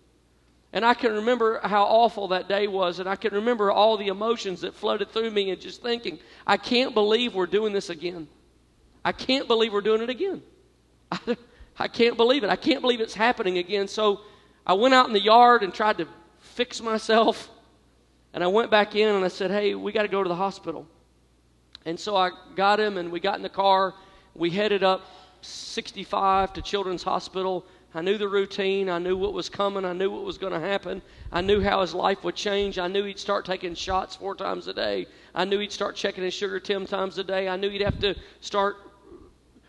And 0.73 0.85
I 0.85 0.95
can 0.95 1.13
remember 1.13 1.61
how 1.63 1.85
awful 1.85 2.29
that 2.29 2.49
day 2.49 2.67
was, 2.67 2.99
and 2.99 3.09
I 3.09 3.17
can 3.17 3.35
remember 3.35 3.71
all 3.71 3.97
the 3.97 4.09
emotions 4.09 4.63
that 4.63 4.75
flooded 4.75 5.11
through 5.11 5.31
me, 5.31 5.51
and 5.51 5.61
just 5.61 5.83
thinking, 5.83 6.19
I 6.47 6.57
can't 6.57 6.95
believe 6.95 7.35
we're 7.35 7.47
doing 7.47 7.73
this 7.73 7.91
again. 7.91 8.27
I 9.05 9.13
can't 9.13 9.47
believe 9.47 9.73
we're 9.73 9.81
doing 9.81 10.03
it 10.03 10.11
again. 10.11 10.43
I, 11.11 11.37
I 11.79 11.89
can't 11.89 12.17
believe 12.17 12.45
it. 12.45 12.51
I 12.51 12.57
can't 12.57 12.81
believe 12.81 13.01
it's 13.01 13.15
happening 13.15 13.59
again. 13.59 13.89
So 13.89 14.23
I 14.67 14.75
went 14.75 14.95
out 14.95 15.07
in 15.07 15.13
the 15.13 15.21
yard 15.21 15.63
and 15.63 15.73
tried 15.73 15.99
to 15.99 16.09
fix 16.39 16.81
myself. 16.83 17.49
And 18.35 18.43
I 18.43 18.47
went 18.47 18.71
back 18.71 18.95
in 18.95 19.15
and 19.15 19.25
I 19.25 19.29
said, 19.29 19.51
Hey, 19.51 19.75
we 19.75 19.93
got 19.93 20.03
to 20.03 20.09
go 20.09 20.23
to 20.23 20.29
the 20.29 20.37
hospital. 20.37 20.87
And 21.85 21.99
so 21.99 22.17
I 22.17 22.31
got 22.55 22.81
him 22.81 22.97
and 22.97 23.11
we 23.11 23.21
got 23.21 23.37
in 23.37 23.43
the 23.43 23.49
car. 23.49 23.95
We 24.35 24.51
headed 24.51 24.83
up 24.83 25.03
65 25.43 26.53
to 26.55 26.63
Children's 26.63 27.03
Hospital. 27.03 27.67
I 27.95 28.01
knew 28.01 28.17
the 28.17 28.29
routine. 28.29 28.89
I 28.89 28.99
knew 28.99 29.17
what 29.17 29.35
was 29.35 29.49
coming. 29.49 29.85
I 29.85 29.93
knew 29.93 30.11
what 30.11 30.25
was 30.25 30.39
going 30.39 30.53
to 30.53 30.61
happen. 30.61 31.03
I 31.31 31.43
knew 31.43 31.61
how 31.61 31.83
his 31.83 31.93
life 31.93 32.25
would 32.25 32.37
change. 32.37 32.79
I 32.79 32.89
knew 32.89 33.05
he'd 33.05 33.19
start 33.19 33.45
taking 33.45 33.75
shots 33.75 34.17
four 34.17 34.35
times 34.35 34.67
a 34.69 34.73
day. 34.73 35.07
I 35.35 35.45
knew 35.45 35.59
he'd 35.59 35.73
start 35.73 35.97
checking 35.97 36.25
his 36.25 36.33
sugar 36.33 36.59
10 36.59 36.87
times 36.87 37.19
a 37.19 37.25
day. 37.25 37.49
I 37.49 37.57
knew 37.57 37.69
he'd 37.69 37.83
have 37.83 37.99
to 38.01 38.15
start 38.41 38.77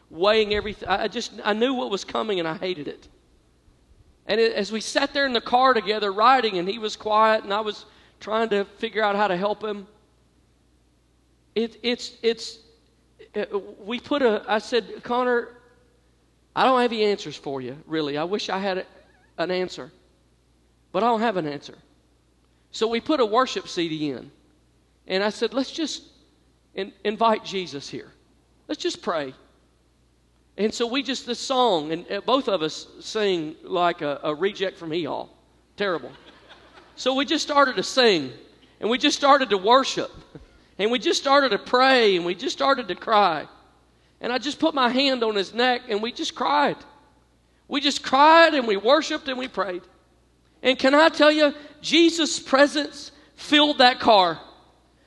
weighing 0.09 0.53
everything. 0.53 0.87
I 0.87 1.07
just, 1.07 1.33
I 1.43 1.53
knew 1.53 1.73
what 1.73 1.89
was 1.89 2.05
coming 2.05 2.39
and 2.39 2.47
I 2.47 2.55
hated 2.55 2.87
it. 2.87 3.07
And 4.25 4.39
it, 4.39 4.53
as 4.53 4.71
we 4.71 4.79
sat 4.79 5.13
there 5.13 5.25
in 5.25 5.33
the 5.33 5.41
car 5.41 5.73
together 5.73 6.13
riding 6.13 6.57
and 6.57 6.69
he 6.69 6.77
was 6.77 6.95
quiet 6.95 7.43
and 7.43 7.53
I 7.53 7.59
was 7.59 7.85
trying 8.23 8.47
to 8.47 8.63
figure 8.77 9.03
out 9.03 9.17
how 9.17 9.27
to 9.27 9.35
help 9.35 9.61
him. 9.61 9.85
It, 11.55 11.77
it's, 11.83 12.13
it's, 12.23 12.59
it, 13.33 13.53
uh, 13.53 13.59
we 13.83 13.99
put 13.99 14.21
a, 14.21 14.43
I 14.47 14.59
said, 14.59 15.03
Connor, 15.03 15.49
I 16.55 16.63
don't 16.63 16.81
have 16.81 16.93
any 16.93 17.03
answers 17.03 17.35
for 17.35 17.59
you, 17.59 17.75
really. 17.85 18.17
I 18.17 18.23
wish 18.23 18.49
I 18.49 18.59
had 18.59 18.77
a, 18.77 18.85
an 19.37 19.51
answer, 19.51 19.91
but 20.93 21.03
I 21.03 21.07
don't 21.07 21.19
have 21.19 21.35
an 21.35 21.45
answer. 21.45 21.77
So 22.71 22.87
we 22.87 23.01
put 23.01 23.19
a 23.19 23.25
worship 23.25 23.67
CD 23.67 24.11
in. 24.11 24.31
And 25.05 25.21
I 25.21 25.29
said, 25.29 25.53
let's 25.53 25.71
just 25.71 26.03
in, 26.75 26.93
invite 27.03 27.43
Jesus 27.43 27.89
here. 27.89 28.11
Let's 28.69 28.81
just 28.81 29.01
pray. 29.01 29.33
And 30.57 30.73
so 30.73 30.87
we 30.87 31.03
just, 31.03 31.25
this 31.25 31.39
song, 31.39 31.91
and 31.91 32.09
uh, 32.09 32.21
both 32.21 32.47
of 32.47 32.61
us 32.61 32.87
sing 33.01 33.57
like 33.63 34.01
a, 34.01 34.21
a 34.23 34.33
reject 34.33 34.77
from 34.77 34.91
Hee 34.91 35.03
Haw. 35.03 35.27
Terrible. 35.75 36.11
So 36.95 37.15
we 37.15 37.25
just 37.25 37.43
started 37.43 37.75
to 37.77 37.83
sing 37.83 38.31
and 38.79 38.89
we 38.89 38.97
just 38.97 39.17
started 39.17 39.49
to 39.49 39.57
worship 39.57 40.11
and 40.77 40.91
we 40.91 40.99
just 40.99 41.21
started 41.21 41.49
to 41.49 41.57
pray 41.57 42.15
and 42.15 42.25
we 42.25 42.35
just 42.35 42.55
started 42.55 42.87
to 42.89 42.95
cry. 42.95 43.47
And 44.21 44.31
I 44.31 44.37
just 44.37 44.59
put 44.59 44.73
my 44.73 44.89
hand 44.89 45.23
on 45.23 45.35
his 45.35 45.53
neck 45.53 45.81
and 45.89 46.01
we 46.01 46.11
just 46.11 46.35
cried. 46.35 46.77
We 47.67 47.81
just 47.81 48.03
cried 48.03 48.53
and 48.53 48.67
we 48.67 48.77
worshiped 48.77 49.27
and 49.27 49.37
we 49.37 49.47
prayed. 49.47 49.81
And 50.61 50.79
can 50.79 50.95
I 50.95 51.09
tell 51.09 51.31
you, 51.31 51.53
Jesus' 51.81 52.39
presence 52.39 53.11
filled 53.35 53.79
that 53.79 53.99
car. 53.99 54.39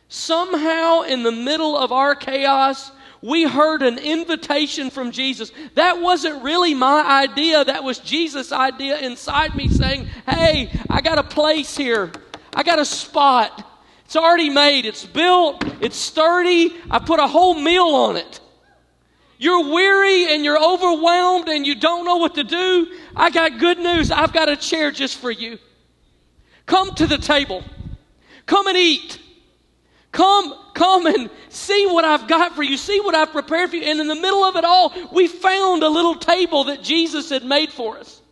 Somehow, 0.08 1.02
in 1.02 1.22
the 1.22 1.32
middle 1.32 1.76
of 1.76 1.92
our 1.92 2.14
chaos, 2.14 2.92
we 3.22 3.44
heard 3.44 3.82
an 3.82 3.98
invitation 3.98 4.90
from 4.90 5.10
Jesus. 5.10 5.52
That 5.74 6.00
wasn't 6.00 6.42
really 6.42 6.74
my 6.74 7.22
idea, 7.22 7.64
that 7.64 7.82
was 7.82 7.98
Jesus' 7.98 8.52
idea 8.52 8.98
inside 8.98 9.54
me 9.54 9.68
saying, 9.68 10.06
Hey, 10.28 10.70
I 10.88 11.00
got 11.00 11.18
a 11.18 11.22
place 11.22 11.76
here, 11.76 12.12
I 12.54 12.62
got 12.62 12.78
a 12.78 12.84
spot. 12.84 13.64
It's 14.04 14.14
already 14.14 14.50
made, 14.50 14.86
it's 14.86 15.04
built, 15.04 15.64
it's 15.82 15.96
sturdy. 15.96 16.76
I 16.88 17.00
put 17.00 17.18
a 17.18 17.26
whole 17.26 17.54
meal 17.54 17.86
on 17.86 18.16
it. 18.16 18.40
You're 19.38 19.72
weary 19.72 20.32
and 20.32 20.44
you're 20.44 20.62
overwhelmed 20.62 21.48
and 21.48 21.66
you 21.66 21.74
don't 21.74 22.04
know 22.04 22.16
what 22.16 22.36
to 22.36 22.44
do. 22.44 22.86
I 23.14 23.30
got 23.30 23.58
good 23.58 23.78
news. 23.78 24.10
I've 24.10 24.32
got 24.32 24.48
a 24.48 24.56
chair 24.56 24.90
just 24.90 25.18
for 25.18 25.30
you. 25.30 25.58
Come 26.64 26.94
to 26.94 27.06
the 27.06 27.18
table. 27.18 27.64
Come 28.46 28.66
and 28.68 28.76
eat. 28.76 29.20
Come, 30.16 30.54
come 30.72 31.04
and 31.04 31.28
see 31.50 31.86
what 31.86 32.06
I've 32.06 32.26
got 32.26 32.56
for 32.56 32.62
you. 32.62 32.78
See 32.78 33.00
what 33.00 33.14
I've 33.14 33.32
prepared 33.32 33.68
for 33.68 33.76
you. 33.76 33.82
And 33.82 34.00
in 34.00 34.08
the 34.08 34.14
middle 34.14 34.44
of 34.44 34.56
it 34.56 34.64
all, 34.64 34.90
we 35.12 35.28
found 35.28 35.82
a 35.82 35.90
little 35.90 36.14
table 36.14 36.64
that 36.64 36.82
Jesus 36.82 37.28
had 37.28 37.44
made 37.44 37.70
for 37.70 37.98
us. 37.98 38.22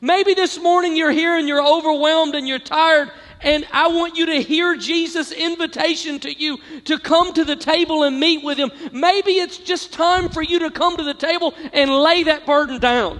Maybe 0.00 0.34
this 0.34 0.56
morning 0.60 0.94
you're 0.94 1.10
here 1.10 1.36
and 1.36 1.48
you're 1.48 1.60
overwhelmed 1.60 2.36
and 2.36 2.46
you're 2.46 2.60
tired, 2.60 3.10
and 3.40 3.66
I 3.72 3.88
want 3.88 4.16
you 4.16 4.26
to 4.26 4.40
hear 4.40 4.76
Jesus' 4.76 5.32
invitation 5.32 6.20
to 6.20 6.32
you 6.32 6.58
to 6.84 6.96
come 6.96 7.32
to 7.32 7.44
the 7.44 7.56
table 7.56 8.04
and 8.04 8.20
meet 8.20 8.44
with 8.44 8.56
Him. 8.56 8.70
Maybe 8.92 9.32
it's 9.32 9.58
just 9.58 9.92
time 9.92 10.28
for 10.28 10.42
you 10.42 10.60
to 10.60 10.70
come 10.70 10.96
to 10.96 11.02
the 11.02 11.12
table 11.12 11.54
and 11.72 11.90
lay 11.90 12.22
that 12.22 12.46
burden 12.46 12.78
down. 12.78 13.18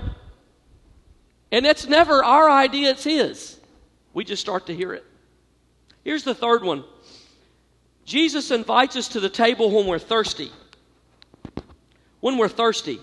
And 1.50 1.66
that's 1.66 1.88
never 1.88 2.22
our 2.22 2.48
idea, 2.48 2.90
it's 2.90 3.02
His. 3.02 3.58
We 4.14 4.24
just 4.24 4.42
start 4.42 4.66
to 4.66 4.76
hear 4.76 4.94
it. 4.94 5.04
Here's 6.04 6.22
the 6.22 6.36
third 6.36 6.62
one 6.62 6.84
Jesus 8.04 8.50
invites 8.50 8.96
us 8.96 9.08
to 9.08 9.20
the 9.20 9.28
table 9.28 9.70
when 9.70 9.86
we're 9.86 9.98
thirsty. 9.98 10.50
When 12.20 12.36
we're 12.36 12.48
thirsty. 12.48 13.00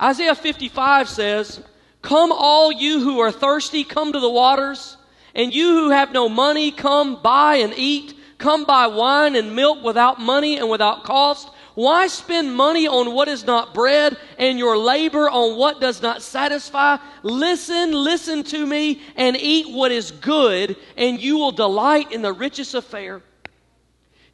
Isaiah 0.00 0.34
55 0.34 1.08
says, 1.08 1.62
Come, 2.02 2.32
all 2.32 2.72
you 2.72 3.00
who 3.00 3.20
are 3.20 3.32
thirsty, 3.32 3.84
come 3.84 4.12
to 4.12 4.20
the 4.20 4.30
waters. 4.30 4.96
And 5.34 5.54
you 5.54 5.68
who 5.68 5.90
have 5.90 6.12
no 6.12 6.28
money, 6.28 6.70
come 6.70 7.20
buy 7.22 7.56
and 7.56 7.74
eat. 7.76 8.14
Come 8.38 8.64
buy 8.64 8.88
wine 8.88 9.36
and 9.36 9.56
milk 9.56 9.82
without 9.82 10.20
money 10.20 10.58
and 10.58 10.68
without 10.68 11.04
cost. 11.04 11.48
Why 11.74 12.06
spend 12.06 12.54
money 12.54 12.86
on 12.86 13.14
what 13.14 13.26
is 13.26 13.44
not 13.44 13.74
bread 13.74 14.16
and 14.38 14.58
your 14.58 14.78
labor 14.78 15.28
on 15.28 15.58
what 15.58 15.80
does 15.80 16.02
not 16.02 16.22
satisfy? 16.22 16.98
Listen, 17.22 17.92
listen 17.92 18.44
to 18.44 18.64
me 18.64 19.00
and 19.16 19.36
eat 19.36 19.74
what 19.74 19.90
is 19.90 20.12
good, 20.12 20.76
and 20.96 21.20
you 21.20 21.38
will 21.38 21.50
delight 21.52 22.12
in 22.12 22.22
the 22.22 22.32
richest 22.32 22.74
affair. 22.74 23.22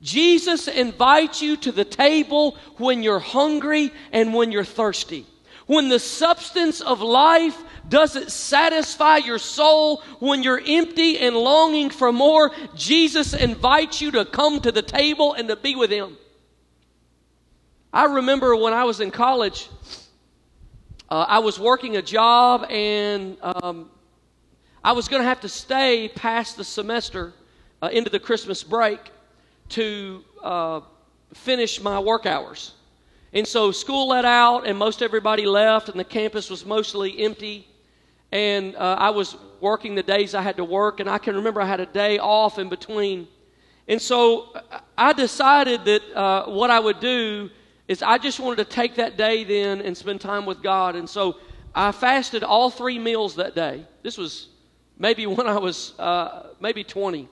Jesus 0.03 0.67
invites 0.67 1.43
you 1.43 1.57
to 1.59 1.73
the 1.73 1.85
table 1.85 2.57
when 2.79 3.03
you're 3.03 3.19
hungry 3.19 3.93
and 4.13 4.33
when 4.33 4.51
you're 4.51 4.65
thirsty. 4.65 5.27
When 5.67 5.89
the 5.89 5.99
substance 5.99 6.81
of 6.81 7.01
life 7.01 7.57
doesn't 7.89 8.31
satisfy 8.31 9.19
your 9.19 9.39
soul, 9.39 10.03
when 10.19 10.43
you're 10.43 10.61
empty 10.65 11.19
and 11.19 11.37
longing 11.37 11.91
for 11.91 12.13
more, 12.13 12.51
Jesus 12.75 13.35
invites 13.35 14.01
you 14.01 14.11
to 14.13 14.25
come 14.25 14.61
to 14.61 14.73
the 14.73 14.83
table 14.83 15.35
and 15.35 15.49
to 15.49 15.57
be 15.57 15.77
with 15.77 15.91
Him. 15.91 16.17
I 17.93 18.07
remember 18.07 18.57
when 18.57 18.73
I 18.73 18.85
was 18.85 19.01
in 19.01 19.11
college, 19.11 19.69
uh, 21.09 21.27
I 21.29 21.41
was 21.41 21.59
working 21.59 21.97
a 21.97 22.03
job 22.03 22.65
and 22.71 23.37
um, 23.43 23.91
I 24.83 24.93
was 24.93 25.09
going 25.09 25.23
to 25.23 25.29
have 25.29 25.41
to 25.41 25.49
stay 25.49 26.09
past 26.09 26.57
the 26.57 26.65
semester 26.65 27.35
uh, 27.83 27.91
into 27.93 28.11
the 28.11 28.21
Christmas 28.21 28.63
break 28.63 29.01
to 29.71 30.25
uh, 30.43 30.81
finish 31.35 31.81
my 31.81 31.99
work 31.99 32.27
hours. 32.27 32.73
And 33.33 33.47
so 33.47 33.71
school 33.71 34.09
let 34.09 34.25
out, 34.25 34.67
and 34.67 34.77
most 34.77 35.03
everybody 35.03 35.47
left, 35.47 35.89
and 35.89 35.99
the 35.99 36.05
campus 36.05 36.51
was 36.51 36.65
mostly 36.65 37.21
empty. 37.21 37.67
And 38.33 38.75
uh, 38.77 38.97
I 38.99 39.11
was 39.11 39.37
working 39.61 39.95
the 39.95 40.03
days 40.03 40.35
I 40.35 40.43
had 40.43 40.57
to 40.57 40.65
work, 40.65 41.01
and 41.01 41.09
I 41.09 41.19
can 41.19 41.37
remember 41.37 41.61
I 41.61 41.67
had 41.67 41.81
a 41.81 41.87
day 41.87 42.19
off 42.19 42.59
in 42.59 42.69
between. 42.69 43.29
And 43.87 44.01
so 44.01 44.53
uh, 44.53 44.81
I 44.97 45.13
decided 45.13 45.85
that 45.85 46.03
uh, 46.15 46.47
what 46.47 46.71
I 46.71 46.81
would 46.81 47.01
do 47.01 47.51
is 47.87 48.03
I 48.03 48.19
just 48.19 48.39
wanted 48.41 48.57
to 48.57 48.65
take 48.65 48.97
that 48.97 49.17
day 49.17 49.45
then 49.45 49.81
and 49.81 49.97
spend 49.97 50.21
time 50.21 50.47
with 50.47 50.63
God. 50.63 50.95
And 50.97 51.09
so 51.09 51.39
I 51.75 51.93
fasted 51.93 52.43
all 52.43 52.71
three 52.71 52.99
meals 52.99 53.37
that 53.37 53.55
day. 53.55 53.85
This 54.03 54.17
was 54.17 54.49
maybe 54.99 55.27
when 55.27 55.47
I 55.47 55.59
was 55.59 55.95
uh, 55.99 56.47
maybe 56.61 56.85
20. 56.85 57.29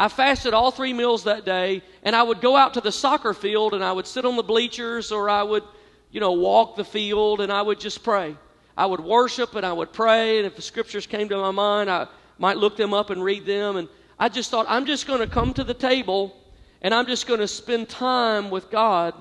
I 0.00 0.08
fasted 0.08 0.54
all 0.54 0.70
three 0.70 0.94
meals 0.94 1.24
that 1.24 1.44
day, 1.44 1.82
and 2.02 2.16
I 2.16 2.22
would 2.22 2.40
go 2.40 2.56
out 2.56 2.72
to 2.72 2.80
the 2.80 2.90
soccer 2.90 3.34
field 3.34 3.74
and 3.74 3.84
I 3.84 3.92
would 3.92 4.06
sit 4.06 4.24
on 4.24 4.34
the 4.34 4.42
bleachers 4.42 5.12
or 5.12 5.28
I 5.28 5.42
would, 5.42 5.62
you 6.10 6.20
know, 6.20 6.32
walk 6.32 6.76
the 6.76 6.84
field 6.84 7.42
and 7.42 7.52
I 7.52 7.60
would 7.60 7.78
just 7.78 8.02
pray. 8.02 8.34
I 8.78 8.86
would 8.86 9.00
worship 9.00 9.54
and 9.56 9.66
I 9.66 9.74
would 9.74 9.92
pray, 9.92 10.38
and 10.38 10.46
if 10.46 10.56
the 10.56 10.62
scriptures 10.62 11.06
came 11.06 11.28
to 11.28 11.36
my 11.36 11.50
mind, 11.50 11.90
I 11.90 12.06
might 12.38 12.56
look 12.56 12.78
them 12.78 12.94
up 12.94 13.10
and 13.10 13.22
read 13.22 13.44
them. 13.44 13.76
And 13.76 13.90
I 14.18 14.30
just 14.30 14.50
thought, 14.50 14.64
I'm 14.70 14.86
just 14.86 15.06
going 15.06 15.20
to 15.20 15.26
come 15.26 15.52
to 15.52 15.64
the 15.64 15.74
table 15.74 16.34
and 16.80 16.94
I'm 16.94 17.04
just 17.04 17.26
going 17.26 17.40
to 17.40 17.48
spend 17.48 17.90
time 17.90 18.48
with 18.48 18.70
God 18.70 19.12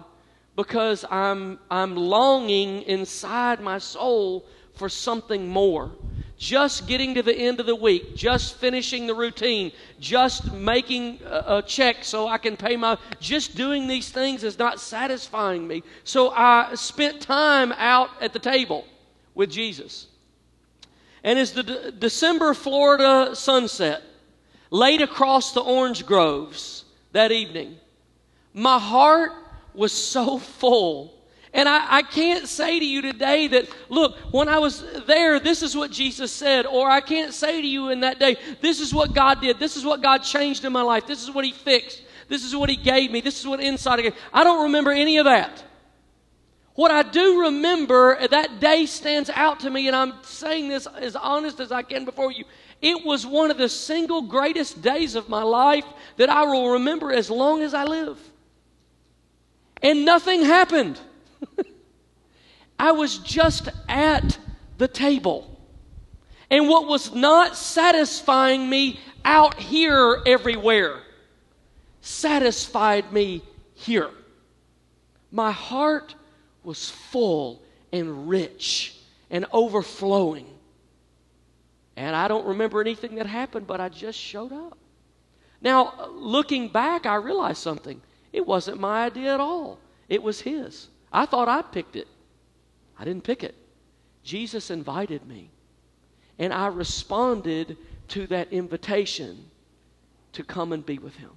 because 0.55 1.03
I'm, 1.11 1.59
I'm 1.69 1.97
longing 1.97 2.83
inside 2.83 3.59
my 3.59 3.79
soul 3.79 4.45
for 4.75 4.87
something 4.87 5.45
more 5.45 5.91
just 6.39 6.87
getting 6.87 7.13
to 7.15 7.21
the 7.21 7.35
end 7.35 7.59
of 7.59 7.65
the 7.65 7.75
week, 7.75 8.15
just 8.15 8.55
finishing 8.55 9.05
the 9.05 9.13
routine, 9.13 9.73
just 9.99 10.53
making 10.53 11.19
a, 11.25 11.61
check 11.61 11.97
so 12.01 12.29
I 12.29 12.37
can 12.37 12.55
pay 12.55 12.77
my, 12.77 12.97
just 13.19 13.57
doing 13.57 13.87
these 13.87 14.09
things 14.09 14.45
is 14.45 14.57
not 14.57 14.79
satisfying 14.79 15.67
me. 15.67 15.83
So 16.05 16.31
I 16.31 16.75
spent 16.75 17.19
time 17.19 17.73
out 17.73 18.09
at 18.21 18.31
the 18.31 18.39
table 18.39 18.85
with 19.35 19.51
Jesus. 19.51 20.07
And 21.25 21.37
as 21.37 21.51
the 21.51 21.93
December 21.99 22.53
Florida 22.53 23.35
sunset 23.35 24.01
laid 24.71 25.01
across 25.01 25.51
the 25.51 25.61
orange 25.61 26.05
groves 26.05 26.85
that 27.11 27.33
evening, 27.33 27.75
my 28.53 28.79
heart 28.79 29.33
was 29.73 29.91
so 29.91 30.37
full 30.59 31.18
and 31.53 31.67
I, 31.67 31.97
I, 31.97 32.01
can't 32.03 32.47
say 32.47 32.79
to 32.79 32.85
you 32.85 33.01
today 33.01 33.47
that, 33.47 33.69
look, 33.89 34.15
when 34.31 34.47
I 34.47 34.59
was 34.59 34.83
there, 35.07 35.39
this 35.39 35.63
is 35.63 35.75
what 35.75 35.89
Jesus 35.89 36.31
said. 36.31 36.67
Or 36.67 36.89
I 36.89 37.01
can't 37.01 37.33
say 37.33 37.59
to 37.59 37.67
you 37.67 37.89
in 37.89 38.01
that 38.01 38.19
day, 38.19 38.37
this 38.61 38.79
is 38.79 38.93
what 38.93 39.13
God 39.13 39.41
did. 39.41 39.57
This 39.57 39.75
is 39.75 39.83
what 39.83 40.01
God 40.01 40.19
changed 40.19 40.63
in 40.63 40.71
my 40.71 40.83
life. 40.83 41.07
This 41.07 41.23
is 41.23 41.31
what 41.31 41.43
He 41.43 41.51
fixed. 41.51 42.03
This 42.27 42.43
is 42.43 42.55
what 42.55 42.69
He 42.69 42.75
gave 42.75 43.09
me. 43.09 43.21
This 43.21 43.39
is 43.39 43.47
what 43.47 43.59
insight 43.59 43.97
I 43.97 44.01
gave. 44.03 44.15
I 44.31 44.43
don't 44.43 44.63
remember 44.63 44.91
any 44.91 45.17
of 45.17 45.25
that. 45.25 45.63
What 46.75 46.91
I 46.91 47.01
do 47.01 47.41
remember, 47.41 48.27
that 48.27 48.59
day 48.59 48.85
stands 48.85 49.31
out 49.31 49.61
to 49.61 49.69
me, 49.71 49.87
and 49.87 49.95
I'm 49.95 50.13
saying 50.21 50.69
this 50.69 50.85
as 50.85 51.15
honest 51.15 51.59
as 51.59 51.71
I 51.71 51.81
can 51.81 52.05
before 52.05 52.31
you. 52.31 52.45
It 52.81 53.03
was 53.03 53.25
one 53.25 53.49
of 53.49 53.57
the 53.57 53.67
single 53.67 54.21
greatest 54.21 54.81
days 54.81 55.15
of 55.15 55.27
my 55.27 55.43
life 55.43 55.83
that 56.17 56.29
I 56.29 56.43
will 56.43 56.73
remember 56.73 57.11
as 57.11 57.29
long 57.29 57.63
as 57.63 57.73
I 57.73 57.85
live. 57.85 58.17
And 59.81 60.05
nothing 60.05 60.43
happened. 60.43 60.99
I 62.79 62.91
was 62.91 63.17
just 63.19 63.69
at 63.87 64.37
the 64.77 64.87
table. 64.87 65.59
And 66.49 66.67
what 66.67 66.87
was 66.87 67.13
not 67.13 67.55
satisfying 67.55 68.69
me 68.69 68.99
out 69.23 69.59
here 69.59 70.21
everywhere 70.25 71.01
satisfied 72.01 73.11
me 73.11 73.41
here. 73.73 74.09
My 75.31 75.51
heart 75.51 76.15
was 76.63 76.89
full 76.89 77.61
and 77.91 78.27
rich 78.29 78.95
and 79.29 79.45
overflowing. 79.51 80.47
And 81.95 82.15
I 82.15 82.27
don't 82.27 82.45
remember 82.45 82.81
anything 82.81 83.15
that 83.15 83.27
happened, 83.27 83.67
but 83.67 83.79
I 83.79 83.89
just 83.89 84.17
showed 84.17 84.53
up. 84.53 84.77
Now, 85.61 86.09
looking 86.13 86.69
back, 86.69 87.05
I 87.05 87.15
realized 87.15 87.57
something. 87.57 88.01
It 88.31 88.45
wasn't 88.45 88.79
my 88.79 89.05
idea 89.05 89.33
at 89.33 89.39
all, 89.39 89.79
it 90.07 90.23
was 90.23 90.41
his. 90.41 90.87
I 91.11 91.25
thought 91.25 91.47
I 91.47 91.61
picked 91.61 91.95
it. 91.95 92.07
I 92.97 93.05
didn't 93.05 93.23
pick 93.23 93.43
it. 93.43 93.55
Jesus 94.23 94.69
invited 94.69 95.25
me. 95.25 95.49
And 96.37 96.53
I 96.53 96.67
responded 96.67 97.77
to 98.09 98.27
that 98.27 98.51
invitation 98.51 99.45
to 100.33 100.43
come 100.43 100.73
and 100.73 100.85
be 100.85 100.97
with 100.97 101.15
him. 101.15 101.31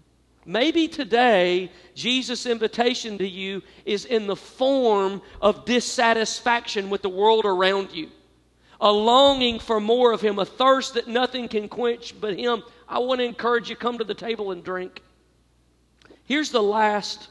Maybe 0.45 0.89
today, 0.89 1.71
Jesus' 1.95 2.47
invitation 2.47 3.17
to 3.19 3.29
you 3.29 3.63
is 3.85 4.05
in 4.05 4.27
the 4.27 4.37
form 4.37 5.23
of 5.41 5.65
dissatisfaction 5.65 6.91
with 6.91 7.03
the 7.03 7.09
world 7.09 7.45
around 7.45 7.93
you, 7.93 8.09
a 8.81 8.91
longing 8.91 9.61
for 9.61 9.79
more 9.79 10.13
of 10.13 10.21
Him, 10.21 10.41
a 10.41 10.45
thirst 10.45 10.95
that 10.95 11.07
nothing 11.07 11.47
can 11.47 11.69
quench 11.69 12.21
but 12.21 12.37
Him. 12.37 12.65
I 12.89 12.99
want 12.99 13.21
to 13.21 13.25
encourage 13.25 13.71
you 13.71 13.77
come 13.77 13.99
to 13.99 14.05
the 14.05 14.15
table 14.15 14.51
and 14.51 14.65
drink. 14.65 15.01
Here's 16.25 16.51
the 16.51 16.63
last 16.63 17.29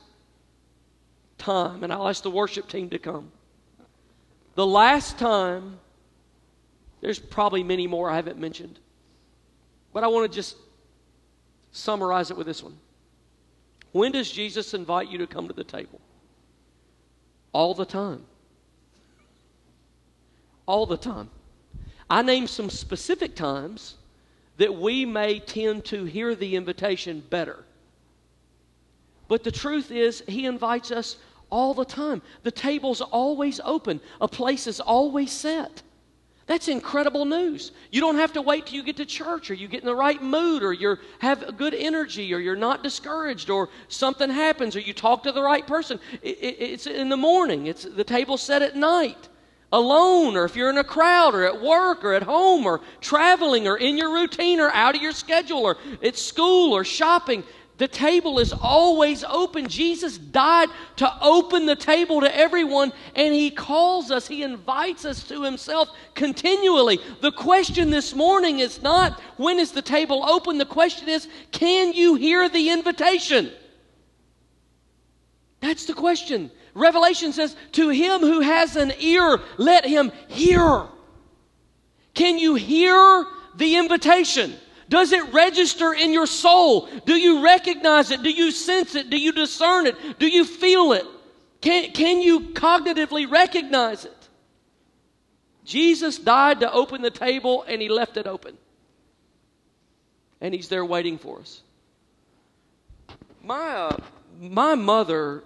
time, 1.42 1.84
and 1.84 1.92
I'll 1.92 2.08
ask 2.08 2.24
the 2.24 2.32
worship 2.32 2.70
team 2.70 2.90
to 2.92 3.00
come. 3.00 3.32
The 4.56 4.66
last 4.66 5.18
time, 5.18 5.80
there's 7.02 7.20
probably 7.20 7.64
many 7.64 7.88
more 7.88 8.10
I 8.10 8.16
haven't 8.16 8.38
mentioned, 8.38 8.80
but 9.92 10.04
I 10.04 10.08
want 10.08 10.32
to 10.32 10.36
just 10.36 10.56
summarize 11.72 12.32
it 12.32 12.38
with 12.38 12.48
this 12.48 12.62
one. 12.62 12.78
When 13.92 14.12
does 14.12 14.32
Jesus 14.32 14.74
invite 14.74 15.10
you 15.10 15.18
to 15.18 15.28
come 15.28 15.48
to 15.48 15.54
the 15.54 15.64
table? 15.64 16.00
All 17.54 17.74
the 17.74 17.86
time. 17.86 18.24
All 20.66 20.86
the 20.86 20.98
time. 20.98 21.30
I 22.10 22.22
name 22.22 22.48
some 22.48 22.70
specific 22.70 23.36
times 23.36 23.96
that 24.58 24.76
we 24.76 25.06
may 25.06 25.40
tend 25.40 25.86
to 25.86 26.06
hear 26.06 26.36
the 26.36 26.56
invitation 26.56 27.24
better. 27.30 27.64
But 29.28 29.44
the 29.44 29.52
truth 29.52 29.92
is, 29.92 30.24
He 30.28 30.46
invites 30.46 30.92
us 30.92 31.18
all 31.52 31.74
the 31.74 31.86
time. 31.86 32.22
The 32.44 32.52
table's 32.52 33.02
always 33.02 33.60
open, 33.64 34.02
a 34.20 34.28
place 34.28 34.66
is 34.66 34.80
always 34.80 35.32
set. 35.32 35.84
That's 36.48 36.68
incredible 36.68 37.24
news. 37.24 37.72
You 37.92 38.02
don't 38.02 38.18
have 38.18 38.34
to 38.34 38.42
wait 38.42 38.66
till 38.66 38.76
you 38.76 38.84
get 38.84 38.98
to 38.98 39.06
church 39.06 39.50
or 39.50 39.54
you 39.54 39.70
get 39.70 39.82
in 39.82 39.86
the 39.86 39.96
right 39.96 40.22
mood 40.22 40.64
or 40.64 40.74
you 40.74 40.98
have 41.20 41.56
good 41.56 41.74
energy 41.74 42.34
or 42.34 42.40
you're 42.40 42.58
not 42.58 42.84
discouraged 42.84 43.50
or 43.50 43.70
something 43.88 44.30
happens 44.30 44.76
or 44.76 44.82
you 44.82 44.94
talk 44.94 45.24
to 45.24 45.32
the 45.32 45.42
right 45.42 45.66
person. 45.66 45.98
It, 46.22 46.38
it, 46.42 46.56
it's 46.60 46.88
in 46.88 47.08
the 47.08 47.16
morning. 47.16 47.68
It's 47.68 47.84
the 47.84 48.04
table 48.04 48.38
set 48.38 48.62
at 48.62 48.76
night. 48.76 49.30
Alone, 49.74 50.36
or 50.36 50.44
if 50.44 50.58
you're 50.58 50.70
in 50.70 50.78
a 50.78 50.84
crowd, 50.84 51.34
or 51.34 51.46
at 51.46 51.62
work, 51.62 52.04
or 52.04 52.14
at 52.14 52.24
home, 52.24 52.66
or 52.66 52.82
traveling, 53.00 53.70
or 53.70 53.78
in 53.78 53.98
your 53.98 54.14
routine, 54.14 54.60
or 54.60 54.70
out 54.72 54.96
of 54.96 55.02
your 55.02 55.14
schedule, 55.14 55.60
or 55.60 55.78
at 56.04 56.18
school, 56.18 56.74
or 56.74 56.84
shopping. 56.84 57.46
The 57.78 57.88
table 57.88 58.38
is 58.38 58.54
always 58.54 59.24
open. 59.24 59.68
Jesus 59.68 60.18
died 60.18 60.70
to 60.98 61.12
open 61.22 61.66
the 61.66 61.76
table 61.76 62.22
to 62.22 62.36
everyone, 62.36 62.94
and 63.16 63.34
He 63.34 63.50
calls 63.50 64.12
us, 64.12 64.28
He 64.28 64.44
invites 64.44 65.04
us 65.04 65.24
to 65.30 65.42
Himself 65.42 65.90
continually. 66.14 67.00
The 67.22 67.32
question 67.32 67.90
this 67.90 68.14
morning 68.14 68.60
is 68.60 68.82
not 68.84 69.20
when 69.38 69.58
is 69.58 69.72
the 69.72 69.82
table 69.82 70.24
open? 70.24 70.58
The 70.58 70.66
question 70.66 71.10
is 71.10 71.28
can 71.52 71.94
you 71.94 72.16
hear 72.16 72.50
the 72.50 72.70
invitation? 72.70 73.52
That's 75.62 75.86
the 75.86 75.94
question. 75.94 76.52
Revelation 76.74 77.34
says, 77.34 77.56
To 77.74 77.90
him 77.90 78.22
who 78.22 78.42
has 78.42 78.76
an 78.76 78.94
ear, 79.00 79.40
let 79.58 79.86
him 79.86 80.12
hear. 80.28 80.88
Can 82.14 82.38
you 82.38 82.56
hear 82.56 83.26
the 83.56 83.78
invitation? 83.78 84.56
Does 84.92 85.14
it 85.14 85.32
register 85.32 85.94
in 85.94 86.12
your 86.12 86.28
soul? 86.28 86.90
Do 87.06 87.16
you 87.16 87.42
recognize 87.42 88.12
it? 88.12 88.24
Do 88.24 88.30
you 88.30 88.52
sense 88.52 88.94
it? 88.94 89.10
Do 89.10 89.18
you 89.18 89.32
discern 89.32 89.88
it? 89.88 89.96
Do 90.20 90.28
you 90.28 90.44
feel 90.44 90.92
it? 90.92 91.06
Can, 91.62 91.94
can 91.94 92.22
you 92.22 92.50
cognitively 92.50 93.32
recognize 93.32 94.04
it? 94.04 94.28
Jesus 95.64 96.18
died 96.18 96.60
to 96.60 96.70
open 96.74 97.02
the 97.02 97.10
table 97.10 97.64
and 97.70 97.82
he 97.82 97.88
left 97.88 98.18
it 98.18 98.28
open. 98.28 98.58
And 100.42 100.54
he's 100.54 100.68
there 100.68 100.84
waiting 100.84 101.18
for 101.18 101.40
us. 101.40 101.62
My, 103.42 103.70
uh, 103.70 103.98
my 104.42 104.76
mother 104.76 105.46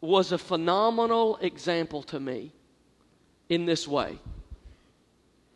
was 0.00 0.30
a 0.30 0.38
phenomenal 0.38 1.36
example 1.38 2.04
to 2.04 2.20
me 2.20 2.52
in 3.48 3.66
this 3.66 3.88
way. 3.88 4.20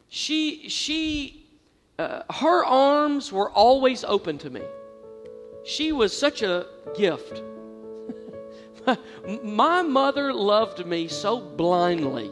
She, 0.09 0.69
she, 0.69 1.46
uh, 1.99 2.23
her 2.31 2.65
arms 2.65 3.33
were 3.33 3.51
always 3.51 4.05
open 4.05 4.39
to 4.39 4.51
me. 4.51 4.63
She 5.65 5.93
was 5.93 6.17
such 6.17 6.43
a 6.43 6.67
gift. 6.97 7.43
my 9.43 9.83
mother 9.83 10.33
loved 10.33 10.87
me 10.87 11.09
so 11.09 11.41
blindly. 11.41 12.31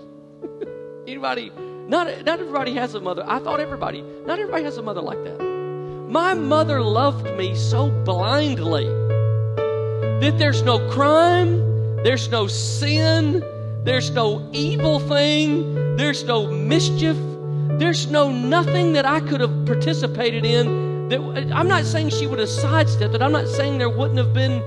Anybody? 1.06 1.50
Not, 1.88 2.24
not 2.24 2.40
everybody 2.40 2.74
has 2.74 2.94
a 2.94 3.00
mother. 3.00 3.24
I 3.26 3.38
thought 3.40 3.60
everybody, 3.60 4.02
not 4.02 4.38
everybody 4.38 4.64
has 4.64 4.76
a 4.76 4.82
mother 4.82 5.00
like 5.00 5.22
that. 5.24 5.40
My 6.08 6.34
mother 6.34 6.80
loved 6.80 7.26
me 7.36 7.54
so 7.54 7.90
blindly 8.04 8.84
that 8.84 10.34
there's 10.38 10.62
no 10.62 10.78
crime, 10.90 11.58
there's 12.04 12.30
no 12.30 12.46
sin, 12.46 13.40
there's 13.82 14.10
no 14.10 14.48
evil 14.52 15.00
thing, 15.00 15.96
there's 15.96 16.24
no 16.24 16.46
mischief, 16.46 17.16
there's 17.78 18.10
no 18.10 18.30
nothing 18.30 18.92
that 18.94 19.04
I 19.04 19.20
could 19.20 19.40
have 19.40 19.66
participated 19.66 20.44
in. 20.44 21.08
That 21.08 21.20
I'm 21.54 21.68
not 21.68 21.84
saying 21.84 22.10
she 22.10 22.26
would 22.26 22.38
have 22.38 22.48
sidestepped 22.48 23.14
it. 23.14 23.22
I'm 23.22 23.32
not 23.32 23.48
saying 23.48 23.78
there 23.78 23.90
wouldn't 23.90 24.18
have 24.18 24.32
been 24.32 24.62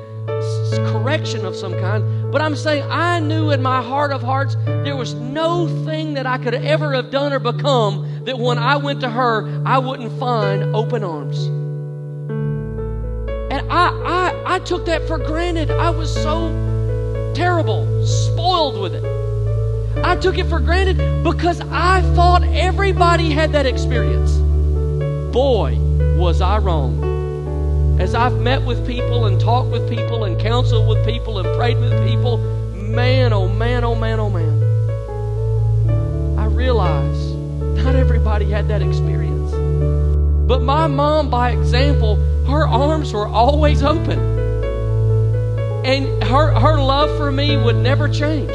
correction 0.92 1.46
of 1.46 1.56
some 1.56 1.74
kind, 1.80 2.32
but 2.32 2.42
I'm 2.42 2.56
saying 2.56 2.84
I 2.90 3.20
knew 3.20 3.52
in 3.52 3.62
my 3.62 3.82
heart 3.82 4.12
of 4.12 4.22
hearts 4.22 4.56
there 4.66 4.96
was 4.96 5.14
no 5.14 5.68
thing 5.86 6.14
that 6.16 6.26
I 6.26 6.38
could 6.38 6.54
ever 6.54 6.94
have 6.94 7.12
done 7.12 7.34
or 7.34 7.40
become 7.40 8.26
that 8.26 8.38
when 8.38 8.60
I 8.60 8.76
went 8.76 9.02
to 9.02 9.10
her, 9.10 9.64
I 9.66 9.78
wouldn't 9.78 10.20
find 10.20 10.76
open 10.76 11.04
arms. 11.04 11.46
And 13.52 13.72
I, 13.72 13.88
I, 14.46 14.56
I 14.56 14.60
took 14.60 14.86
that 14.86 15.08
for 15.08 15.18
granted. 15.18 15.72
I 15.72 15.90
was 15.90 16.14
so 16.14 16.50
terrible, 17.34 18.06
spoiled 18.06 18.82
with 18.82 18.96
it. 18.96 19.17
Took 20.22 20.40
it 20.40 20.48
for 20.48 20.60
granted 20.60 21.24
because 21.24 21.62
I 21.62 22.02
thought 22.16 22.44
everybody 22.44 23.30
had 23.30 23.52
that 23.52 23.68
experience. 23.68 24.32
Boy, 25.32 25.78
was 26.18 26.42
I 26.42 26.58
wrong 26.58 28.00
as 28.00 28.16
I've 28.16 28.40
met 28.40 28.64
with 28.64 28.86
people 28.88 29.26
and 29.26 29.40
talked 29.40 29.70
with 29.70 29.88
people 29.88 30.24
and 30.24 30.40
counseled 30.40 30.88
with 30.88 31.06
people 31.06 31.38
and 31.38 31.56
prayed 31.56 31.78
with 31.78 32.08
people, 32.08 32.40
man, 32.74 33.32
oh 33.32 33.48
man, 33.48 33.84
oh 33.84 33.94
man, 33.94 34.20
oh 34.20 34.30
man, 34.30 34.64
I 36.38 36.46
realize 36.46 37.34
not 37.84 37.96
everybody 37.96 38.50
had 38.50 38.68
that 38.70 38.82
experience. 38.82 39.52
But 40.48 40.64
my 40.64 40.88
mom, 40.88 41.30
by 41.30 41.52
example, 41.52 42.16
her 42.48 42.68
arms 42.68 43.14
were 43.14 43.28
always 43.28 43.84
open. 43.84 44.20
And 45.86 46.24
her, 46.24 46.60
her 46.60 46.80
love 46.80 47.16
for 47.18 47.32
me 47.32 47.56
would 47.56 47.78
never 47.78 48.10
change. 48.10 48.52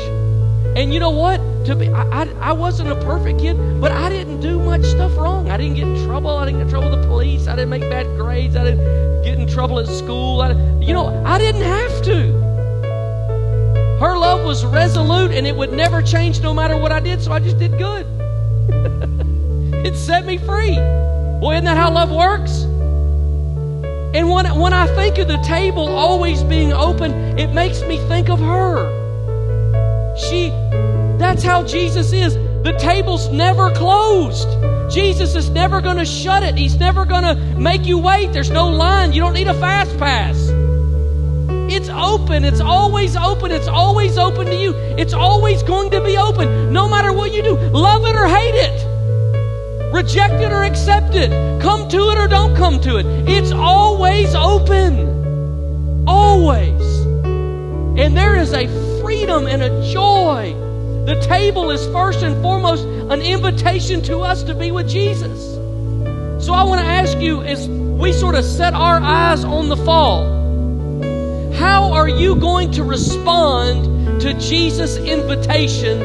And 0.74 0.92
you 0.92 1.00
know 1.00 1.10
what? 1.10 1.38
To 1.66 1.76
be, 1.76 1.90
I, 1.90 2.22
I, 2.40 2.52
wasn't 2.52 2.88
a 2.88 2.94
perfect 3.04 3.40
kid, 3.40 3.58
but 3.78 3.92
I 3.92 4.08
didn't 4.08 4.40
do 4.40 4.58
much 4.58 4.82
stuff 4.84 5.14
wrong. 5.18 5.50
I 5.50 5.58
didn't 5.58 5.74
get 5.74 5.86
in 5.86 6.02
trouble. 6.06 6.30
I 6.30 6.46
didn't 6.46 6.60
get 6.60 6.64
in 6.64 6.70
trouble 6.70 6.90
with 6.90 7.02
the 7.02 7.08
police. 7.08 7.46
I 7.46 7.54
didn't 7.54 7.68
make 7.68 7.82
bad 7.82 8.06
grades. 8.16 8.56
I 8.56 8.64
didn't 8.64 9.22
get 9.22 9.38
in 9.38 9.46
trouble 9.46 9.78
at 9.80 9.86
school. 9.86 10.40
I, 10.40 10.52
you 10.80 10.94
know, 10.94 11.08
I 11.26 11.38
didn't 11.38 11.60
have 11.60 12.02
to. 12.04 12.32
Her 14.00 14.16
love 14.16 14.46
was 14.46 14.64
resolute 14.64 15.32
and 15.32 15.46
it 15.46 15.54
would 15.54 15.74
never 15.74 16.00
change 16.00 16.40
no 16.40 16.54
matter 16.54 16.76
what 16.78 16.90
I 16.90 17.00
did, 17.00 17.20
so 17.20 17.32
I 17.32 17.38
just 17.38 17.58
did 17.58 17.76
good. 17.76 18.06
it 19.86 19.94
set 19.94 20.24
me 20.24 20.38
free. 20.38 20.76
Boy, 21.40 21.52
isn't 21.52 21.66
that 21.66 21.76
how 21.76 21.90
love 21.90 22.10
works? 22.10 22.62
And 24.14 24.30
when, 24.30 24.58
when 24.58 24.72
I 24.72 24.86
think 24.96 25.18
of 25.18 25.28
the 25.28 25.38
table 25.38 25.86
always 25.86 26.42
being 26.42 26.72
open, 26.72 27.38
it 27.38 27.52
makes 27.52 27.82
me 27.82 27.98
think 28.08 28.30
of 28.30 28.40
her. 28.40 29.01
She, 30.16 30.50
that's 31.18 31.42
how 31.42 31.62
Jesus 31.62 32.12
is. 32.12 32.34
The 32.62 32.76
table's 32.78 33.28
never 33.28 33.72
closed. 33.72 34.48
Jesus 34.92 35.34
is 35.34 35.50
never 35.50 35.80
going 35.80 35.96
to 35.96 36.04
shut 36.04 36.42
it. 36.42 36.54
He's 36.54 36.76
never 36.76 37.04
going 37.04 37.22
to 37.24 37.34
make 37.58 37.86
you 37.86 37.98
wait. 37.98 38.32
There's 38.32 38.50
no 38.50 38.68
line. 38.68 39.12
You 39.12 39.22
don't 39.22 39.32
need 39.32 39.48
a 39.48 39.54
fast 39.54 39.98
pass. 39.98 40.36
It's 41.72 41.88
open. 41.88 42.44
It's 42.44 42.60
always 42.60 43.16
open. 43.16 43.50
It's 43.50 43.68
always 43.68 44.18
open 44.18 44.46
to 44.46 44.54
you. 44.54 44.74
It's 44.98 45.14
always 45.14 45.62
going 45.62 45.90
to 45.92 46.04
be 46.04 46.18
open, 46.18 46.72
no 46.72 46.88
matter 46.88 47.12
what 47.12 47.32
you 47.32 47.42
do. 47.42 47.56
Love 47.56 48.04
it 48.04 48.14
or 48.14 48.26
hate 48.26 48.54
it. 48.54 49.92
Reject 49.92 50.34
it 50.34 50.52
or 50.52 50.64
accept 50.64 51.14
it. 51.14 51.30
Come 51.62 51.88
to 51.88 52.10
it 52.10 52.18
or 52.18 52.28
don't 52.28 52.54
come 52.54 52.80
to 52.82 52.98
it. 52.98 53.06
It's 53.28 53.52
always 53.52 54.34
open. 54.34 56.04
Always. 56.06 56.82
And 57.98 58.16
there 58.16 58.36
is 58.36 58.52
a 58.52 58.66
freedom 59.22 59.46
and 59.46 59.62
a 59.62 59.92
joy. 59.92 60.52
The 61.06 61.14
table 61.28 61.70
is 61.70 61.86
first 61.92 62.24
and 62.24 62.42
foremost 62.42 62.84
an 62.84 63.22
invitation 63.22 64.02
to 64.02 64.18
us 64.18 64.42
to 64.42 64.52
be 64.52 64.72
with 64.72 64.88
Jesus. 64.88 65.54
So 66.44 66.52
I 66.52 66.64
want 66.64 66.80
to 66.80 66.86
ask 66.88 67.16
you 67.18 67.40
as 67.40 67.68
we 67.68 68.12
sort 68.12 68.34
of 68.34 68.44
set 68.44 68.74
our 68.74 68.98
eyes 69.00 69.44
on 69.44 69.68
the 69.68 69.76
fall, 69.76 70.24
how 71.52 71.92
are 71.92 72.08
you 72.08 72.34
going 72.34 72.72
to 72.72 72.82
respond 72.82 74.20
to 74.22 74.34
Jesus' 74.40 74.96
invitation 74.96 76.00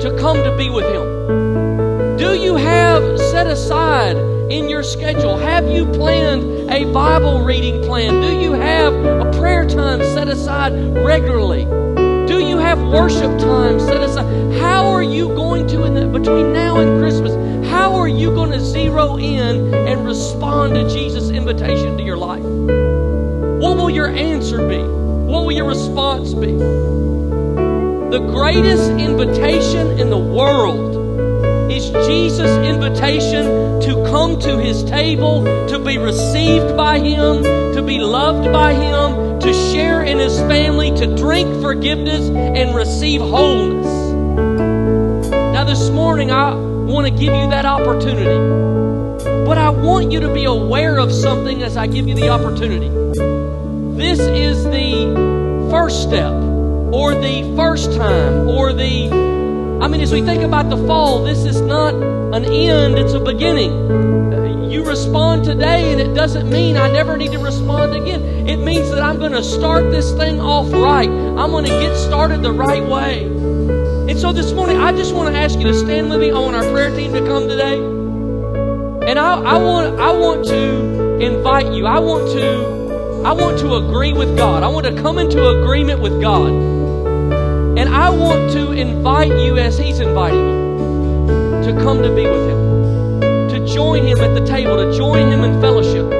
to 0.00 0.16
come 0.18 0.38
to 0.38 0.56
be 0.56 0.70
with 0.70 0.86
Him? 0.86 2.16
Do 2.16 2.32
you 2.32 2.56
have 2.56 3.20
set 3.20 3.46
aside 3.46 4.16
in 4.50 4.70
your 4.70 4.82
schedule? 4.82 5.36
Have 5.36 5.68
you 5.68 5.84
planned 5.84 6.70
a 6.70 6.90
Bible 6.94 7.42
reading 7.42 7.82
plan? 7.82 8.22
Do 8.22 8.40
you 8.40 8.52
have 8.52 8.94
a 8.94 9.30
prayer 9.38 9.68
time 9.68 10.02
set 10.02 10.28
aside 10.28 10.72
regularly? 11.04 11.83
Worship 12.94 13.36
time 13.40 13.80
set 13.80 14.00
aside. 14.02 14.24
How 14.60 14.86
are 14.86 15.02
you 15.02 15.26
going 15.30 15.66
to, 15.66 15.82
in 15.82 15.94
the, 15.94 16.06
between 16.06 16.52
now 16.52 16.78
and 16.78 17.00
Christmas, 17.00 17.34
how 17.68 17.96
are 17.96 18.06
you 18.06 18.30
going 18.30 18.52
to 18.52 18.60
zero 18.60 19.16
in 19.16 19.74
and 19.74 20.06
respond 20.06 20.74
to 20.74 20.88
Jesus' 20.88 21.30
invitation 21.30 21.96
to 21.98 22.04
your 22.04 22.16
life? 22.16 22.44
What 22.44 23.76
will 23.76 23.90
your 23.90 24.06
answer 24.06 24.58
be? 24.68 24.78
What 24.78 25.44
will 25.44 25.50
your 25.50 25.66
response 25.66 26.34
be? 26.34 26.52
The 26.52 28.24
greatest 28.30 28.88
invitation 28.92 29.98
in 29.98 30.08
the 30.08 30.16
world 30.16 30.93
is 31.74 31.90
Jesus' 32.06 32.56
invitation 32.64 33.80
to 33.80 34.04
come 34.08 34.38
to 34.38 34.58
his 34.58 34.84
table, 34.84 35.42
to 35.68 35.78
be 35.78 35.98
received 35.98 36.76
by 36.76 37.00
him, 37.00 37.42
to 37.74 37.82
be 37.82 37.98
loved 37.98 38.52
by 38.52 38.72
him, 38.72 39.40
to 39.40 39.52
share 39.52 40.04
in 40.04 40.18
his 40.18 40.38
family, 40.40 40.90
to 40.96 41.16
drink 41.16 41.60
forgiveness 41.60 42.28
and 42.28 42.76
receive 42.76 43.20
wholeness. 43.20 43.86
Now, 45.52 45.64
this 45.64 45.90
morning, 45.90 46.30
I 46.30 46.54
want 46.54 47.08
to 47.08 47.10
give 47.10 47.34
you 47.34 47.50
that 47.50 47.64
opportunity. 47.64 49.24
But 49.44 49.58
I 49.58 49.70
want 49.70 50.12
you 50.12 50.20
to 50.20 50.32
be 50.32 50.44
aware 50.44 50.98
of 50.98 51.12
something 51.12 51.62
as 51.64 51.76
I 51.76 51.88
give 51.88 52.06
you 52.06 52.14
the 52.14 52.28
opportunity. 52.28 52.88
This 53.98 54.20
is 54.20 54.62
the 54.64 55.68
first 55.70 56.02
step, 56.02 56.32
or 56.92 57.14
the 57.14 57.52
first 57.56 57.92
time, 57.94 58.48
or 58.48 58.72
the 58.72 59.33
I 59.80 59.88
mean, 59.88 60.00
as 60.00 60.12
we 60.12 60.22
think 60.22 60.42
about 60.42 60.70
the 60.70 60.76
fall, 60.86 61.24
this 61.24 61.44
is 61.44 61.60
not 61.60 61.94
an 61.94 62.44
end, 62.44 62.98
it's 62.98 63.12
a 63.12 63.20
beginning. 63.20 64.70
You 64.70 64.84
respond 64.84 65.44
today, 65.44 65.92
and 65.92 66.00
it 66.00 66.14
doesn't 66.14 66.50
mean 66.50 66.76
I 66.76 66.90
never 66.90 67.16
need 67.16 67.32
to 67.32 67.38
respond 67.38 67.94
again. 67.94 68.22
It 68.48 68.56
means 68.56 68.90
that 68.90 69.02
I'm 69.02 69.18
going 69.18 69.32
to 69.32 69.42
start 69.42 69.90
this 69.90 70.12
thing 70.12 70.40
off 70.40 70.72
right. 70.72 71.08
I'm 71.08 71.50
going 71.50 71.64
to 71.64 71.70
get 71.70 71.96
started 71.96 72.42
the 72.42 72.52
right 72.52 72.84
way. 72.84 73.24
And 73.24 74.18
so 74.18 74.32
this 74.32 74.52
morning, 74.52 74.78
I 74.78 74.92
just 74.92 75.14
want 75.14 75.32
to 75.32 75.38
ask 75.38 75.58
you 75.58 75.64
to 75.64 75.74
stand 75.74 76.10
with 76.10 76.20
me. 76.20 76.30
I 76.30 76.38
want 76.38 76.56
our 76.56 76.70
prayer 76.72 76.94
team 76.94 77.12
to 77.12 77.20
come 77.26 77.48
today. 77.48 77.78
And 79.10 79.18
I, 79.18 79.40
I 79.40 79.58
want 79.58 80.00
I 80.00 80.12
want 80.12 80.44
to 80.46 81.20
invite 81.20 81.72
you. 81.72 81.86
I 81.86 81.98
want 81.98 82.30
to 82.32 83.22
I 83.24 83.32
want 83.32 83.58
to 83.60 83.76
agree 83.76 84.12
with 84.12 84.36
God. 84.36 84.62
I 84.62 84.68
want 84.68 84.86
to 84.86 85.00
come 85.00 85.18
into 85.18 85.46
agreement 85.46 86.00
with 86.00 86.20
God. 86.20 86.73
I 88.04 88.10
want 88.10 88.52
to 88.52 88.72
invite 88.72 89.30
you, 89.30 89.56
as 89.56 89.78
He's 89.78 89.98
inviting 89.98 90.46
you, 90.46 91.62
to 91.64 91.72
come 91.82 92.02
to 92.02 92.14
be 92.14 92.28
with 92.28 92.50
Him, 92.50 93.48
to 93.48 93.66
join 93.66 94.04
Him 94.04 94.18
at 94.18 94.38
the 94.38 94.44
table, 94.44 94.76
to 94.76 94.94
join 94.94 95.32
Him 95.32 95.40
in 95.40 95.58
fellowship. 95.58 96.12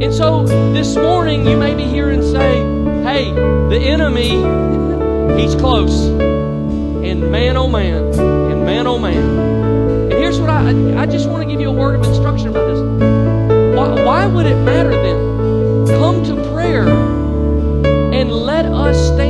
And 0.00 0.14
so 0.14 0.46
this 0.72 0.94
morning, 0.94 1.44
you 1.44 1.56
may 1.56 1.74
be 1.74 1.82
here 1.82 2.10
and 2.10 2.22
say, 2.22 2.58
hey, 3.02 3.32
the 3.32 3.80
enemy, 3.80 4.30
he's 5.40 5.56
close. 5.56 6.06
And 6.06 7.32
man, 7.32 7.56
oh 7.56 7.66
man, 7.66 8.14
and 8.14 8.64
man, 8.64 8.86
oh 8.86 9.00
man. 9.00 9.16
And 9.18 10.12
here's 10.12 10.38
what 10.38 10.50
I, 10.50 10.68
I 11.02 11.06
just 11.06 11.28
want 11.28 11.42
to 11.42 11.50
give 11.50 11.60
you 11.60 11.70
a 11.70 11.72
word 11.72 11.96
of 11.96 12.06
instruction 12.06 12.50
about 12.50 12.68
this. 12.68 13.76
Why, 13.76 14.04
why 14.04 14.26
would 14.26 14.46
it 14.46 14.62
matter 14.62 14.92
then? 14.92 15.88
Come 15.98 16.22
to 16.22 16.36
prayer 16.52 16.86
and 16.86 18.30
let 18.30 18.66
us 18.66 18.96
stand 19.08 19.23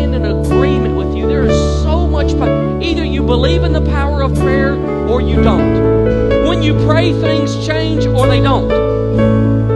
believe 3.24 3.64
in 3.64 3.72
the 3.72 3.80
power 3.80 4.22
of 4.22 4.34
prayer 4.34 4.74
or 5.08 5.20
you 5.20 5.42
don't. 5.42 6.46
When 6.46 6.62
you 6.62 6.74
pray, 6.86 7.12
things 7.12 7.66
change 7.66 8.06
or 8.06 8.26
they 8.26 8.40
don't. 8.40 8.70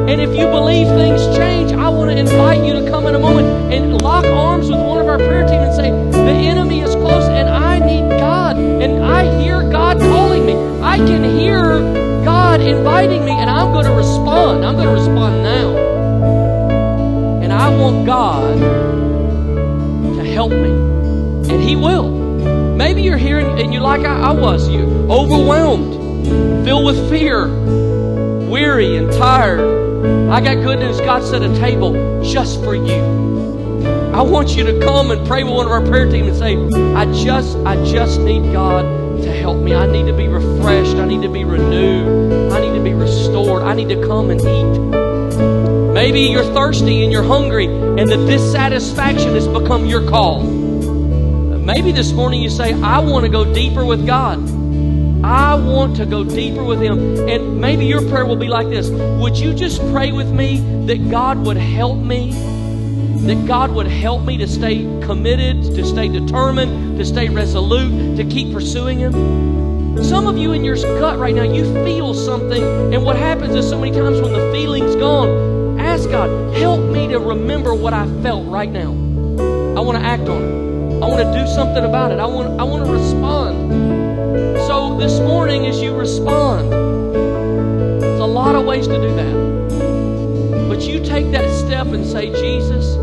And 0.08 0.20
if 0.20 0.30
you 0.30 0.46
believe 0.46 0.86
things 0.88 1.20
change, 1.36 1.72
I 1.72 1.88
want 1.88 2.10
to 2.10 2.16
invite 2.16 2.64
you 2.64 2.72
to 2.74 2.90
come 2.90 3.06
in 3.06 3.14
a 3.14 3.18
moment 3.18 3.72
and 3.72 4.00
lock 4.00 4.24
arms 4.24 4.70
with 4.70 4.80
one 4.80 5.00
of 5.00 5.06
our 5.06 5.18
prayer 5.18 5.46
team 5.46 5.60
and 5.60 5.74
say, 5.74 5.90
The 5.90 6.32
enemy 6.48 6.80
is 6.80 6.94
close 6.94 7.24
and 7.24 7.48
I 7.48 7.78
need 7.78 8.08
God. 8.18 8.56
And 8.56 9.04
I 9.04 9.40
hear 9.42 9.62
God 9.70 9.98
calling 9.98 10.46
me. 10.46 10.54
I 10.82 10.96
can 10.96 11.38
hear 11.38 11.80
God 12.24 12.60
inviting 12.60 13.24
me, 13.24 13.32
and 13.32 13.48
I'm 13.50 13.72
going 13.72 13.84
to 13.84 13.92
respond. 13.92 14.64
I'm 14.64 14.74
going 14.74 14.88
to 14.88 14.94
respond 14.94 15.42
now. 15.42 15.76
And 17.42 17.52
I 17.52 17.68
want 17.76 18.06
God 18.06 18.58
to 20.16 20.24
help 20.24 20.52
me. 20.52 20.70
And 21.50 21.62
He 21.62 21.76
will. 21.76 22.07
Maybe 22.78 23.02
you're 23.02 23.18
here 23.18 23.40
and 23.40 23.74
you're 23.74 23.82
like 23.82 24.02
I, 24.02 24.28
I 24.28 24.30
was, 24.30 24.68
you 24.68 24.84
overwhelmed, 25.10 26.64
filled 26.64 26.86
with 26.86 27.10
fear, 27.10 27.48
weary 28.48 28.96
and 28.96 29.10
tired. 29.14 30.30
I 30.30 30.40
got 30.40 30.62
good 30.62 30.78
news. 30.78 31.00
God 31.00 31.24
set 31.24 31.42
a 31.42 31.52
table 31.58 32.22
just 32.22 32.62
for 32.62 32.76
you. 32.76 33.82
I 34.14 34.22
want 34.22 34.50
you 34.50 34.62
to 34.62 34.78
come 34.78 35.10
and 35.10 35.26
pray 35.26 35.42
with 35.42 35.54
one 35.54 35.66
of 35.66 35.72
our 35.72 35.84
prayer 35.84 36.08
team 36.08 36.28
and 36.28 36.36
say, 36.36 36.54
I 36.94 37.04
just, 37.12 37.56
I 37.66 37.84
just 37.84 38.20
need 38.20 38.52
God 38.52 39.22
to 39.22 39.32
help 39.32 39.60
me. 39.60 39.74
I 39.74 39.90
need 39.90 40.06
to 40.06 40.16
be 40.16 40.28
refreshed. 40.28 40.94
I 40.98 41.04
need 41.04 41.22
to 41.22 41.28
be 41.28 41.44
renewed. 41.44 42.52
I 42.52 42.60
need 42.60 42.78
to 42.78 42.84
be 42.84 42.94
restored. 42.94 43.64
I 43.64 43.74
need 43.74 43.88
to 43.88 44.06
come 44.06 44.30
and 44.30 44.40
eat. 44.40 45.92
Maybe 45.92 46.20
you're 46.20 46.54
thirsty 46.54 47.02
and 47.02 47.10
you're 47.10 47.24
hungry 47.24 47.66
and 47.66 48.08
the 48.08 48.24
dissatisfaction 48.28 49.34
has 49.34 49.48
become 49.48 49.86
your 49.86 50.08
call. 50.08 50.67
Maybe 51.68 51.92
this 51.92 52.12
morning 52.12 52.40
you 52.40 52.48
say, 52.48 52.72
I 52.80 52.98
want 53.00 53.26
to 53.26 53.28
go 53.28 53.52
deeper 53.52 53.84
with 53.84 54.06
God. 54.06 54.38
I 55.22 55.54
want 55.54 55.96
to 55.96 56.06
go 56.06 56.24
deeper 56.24 56.64
with 56.64 56.80
Him. 56.80 57.28
And 57.28 57.60
maybe 57.60 57.84
your 57.84 58.00
prayer 58.08 58.24
will 58.24 58.36
be 58.36 58.48
like 58.48 58.70
this 58.70 58.88
Would 58.88 59.36
you 59.36 59.52
just 59.52 59.78
pray 59.92 60.10
with 60.10 60.32
me 60.32 60.60
that 60.86 61.10
God 61.10 61.44
would 61.44 61.58
help 61.58 61.98
me? 61.98 62.30
That 63.26 63.46
God 63.46 63.70
would 63.72 63.86
help 63.86 64.24
me 64.24 64.38
to 64.38 64.48
stay 64.48 64.78
committed, 65.02 65.62
to 65.62 65.84
stay 65.84 66.08
determined, 66.08 66.96
to 66.96 67.04
stay 67.04 67.28
resolute, 67.28 68.16
to 68.16 68.24
keep 68.24 68.50
pursuing 68.50 69.00
Him? 69.00 70.02
Some 70.02 70.26
of 70.26 70.38
you 70.38 70.52
in 70.52 70.64
your 70.64 70.76
gut 70.76 71.18
right 71.18 71.34
now, 71.34 71.42
you 71.42 71.64
feel 71.84 72.14
something, 72.14 72.94
and 72.94 73.04
what 73.04 73.16
happens 73.16 73.54
is 73.54 73.68
so 73.68 73.78
many 73.78 73.92
times 73.92 74.22
when 74.22 74.32
the 74.32 74.50
feeling's 74.54 74.96
gone, 74.96 75.78
ask 75.78 76.08
God, 76.08 76.30
help 76.56 76.80
me 76.80 77.08
to 77.08 77.18
remember 77.18 77.74
what 77.74 77.92
I 77.92 78.06
felt 78.22 78.46
right 78.46 78.70
now. 78.70 78.92
I 79.76 79.80
want 79.80 79.98
to 79.98 80.04
act 80.04 80.30
on 80.30 80.42
it. 80.42 80.57
I 81.00 81.06
want 81.06 81.22
to 81.22 81.32
do 81.32 81.46
something 81.46 81.84
about 81.84 82.10
it. 82.10 82.18
I 82.18 82.26
want, 82.26 82.58
I 82.58 82.64
want 82.64 82.84
to 82.84 82.90
respond 82.90 83.70
So 84.66 84.96
this 84.98 85.20
morning 85.20 85.66
as 85.66 85.80
you 85.80 85.94
respond. 85.94 86.72
There's 86.72 88.18
a 88.18 88.26
lot 88.26 88.56
of 88.56 88.64
ways 88.64 88.88
to 88.88 88.94
do 88.94 89.14
that. 89.14 90.68
But 90.68 90.82
you 90.82 90.98
take 90.98 91.30
that 91.30 91.48
step 91.52 91.86
and 91.86 92.04
say, 92.04 92.32
Jesus, 92.32 92.96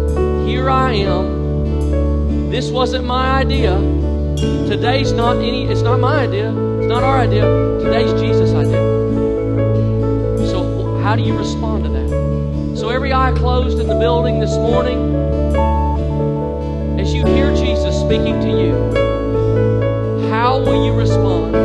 here 0.45 0.69
I 0.69 0.91
am. 0.91 2.49
This 2.49 2.69
wasn't 2.69 3.05
my 3.05 3.39
idea. 3.39 3.77
Today's 4.67 5.13
not 5.13 5.37
any, 5.37 5.65
it's 5.69 5.81
not 5.81 6.01
my 6.01 6.25
idea. 6.25 6.49
It's 6.49 6.87
not 6.87 7.01
our 7.01 7.19
idea. 7.19 7.43
Today's 7.79 8.11
Jesus' 8.21 8.51
idea. 8.51 8.83
So, 10.49 10.97
how 11.01 11.15
do 11.15 11.21
you 11.21 11.37
respond 11.37 11.85
to 11.85 11.89
that? 11.91 12.77
So, 12.77 12.89
every 12.89 13.13
eye 13.13 13.31
closed 13.37 13.79
in 13.79 13.87
the 13.87 13.97
building 13.97 14.41
this 14.41 14.57
morning, 14.57 15.15
as 16.99 17.13
you 17.13 17.25
hear 17.25 17.55
Jesus 17.55 17.74
speaking 18.05 18.39
to 18.39 18.49
you, 18.49 20.29
how 20.29 20.59
will 20.59 20.85
you 20.85 20.93
respond? 20.93 21.55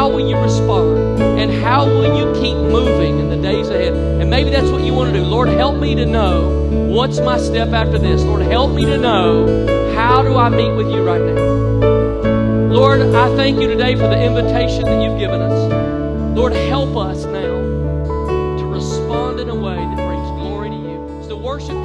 how 0.00 0.08
will 0.08 0.26
you 0.26 0.38
respond? 0.38 1.20
And 1.20 1.50
how 1.62 1.84
will 1.84 2.16
you 2.16 2.32
keep 2.40 2.56
moving 2.56 3.18
in 3.18 3.28
the 3.28 3.36
days 3.36 3.68
ahead? 3.68 3.92
And 3.92 4.30
maybe 4.30 4.48
that's 4.48 4.70
what 4.70 4.82
you 4.82 4.94
want 4.94 5.12
to 5.12 5.20
do. 5.20 5.26
Lord, 5.26 5.48
help 5.48 5.76
me 5.78 5.94
to 5.96 6.06
know 6.06 6.88
what's 6.88 7.18
my 7.20 7.38
step 7.38 7.68
after 7.74 7.98
this. 7.98 8.22
Lord, 8.22 8.40
help 8.42 8.72
me 8.72 8.86
to 8.86 8.96
know 8.96 9.92
how 9.94 10.22
do 10.22 10.36
I 10.36 10.48
meet 10.48 10.70
with 10.70 10.90
you 10.90 11.02
right 11.02 11.20
now. 11.20 12.72
Lord, 12.72 13.02
I 13.02 13.36
thank 13.36 13.60
you 13.60 13.66
today 13.66 13.94
for 13.94 14.08
the 14.08 14.24
invitation 14.24 14.84
that 14.84 15.02
you've 15.02 15.18
given 15.18 15.42
us. 15.42 16.36
Lord, 16.36 16.54
help 16.54 16.96
us 16.96 17.24
now 17.24 18.56
to 18.58 18.64
respond 18.64 19.40
in 19.40 19.50
a 19.50 19.54
way 19.54 19.74
that 19.74 19.96
brings 19.96 20.30
glory 20.40 20.70
to 20.70 20.76
you. 20.76 21.28
The 21.28 21.36
worship 21.36 21.79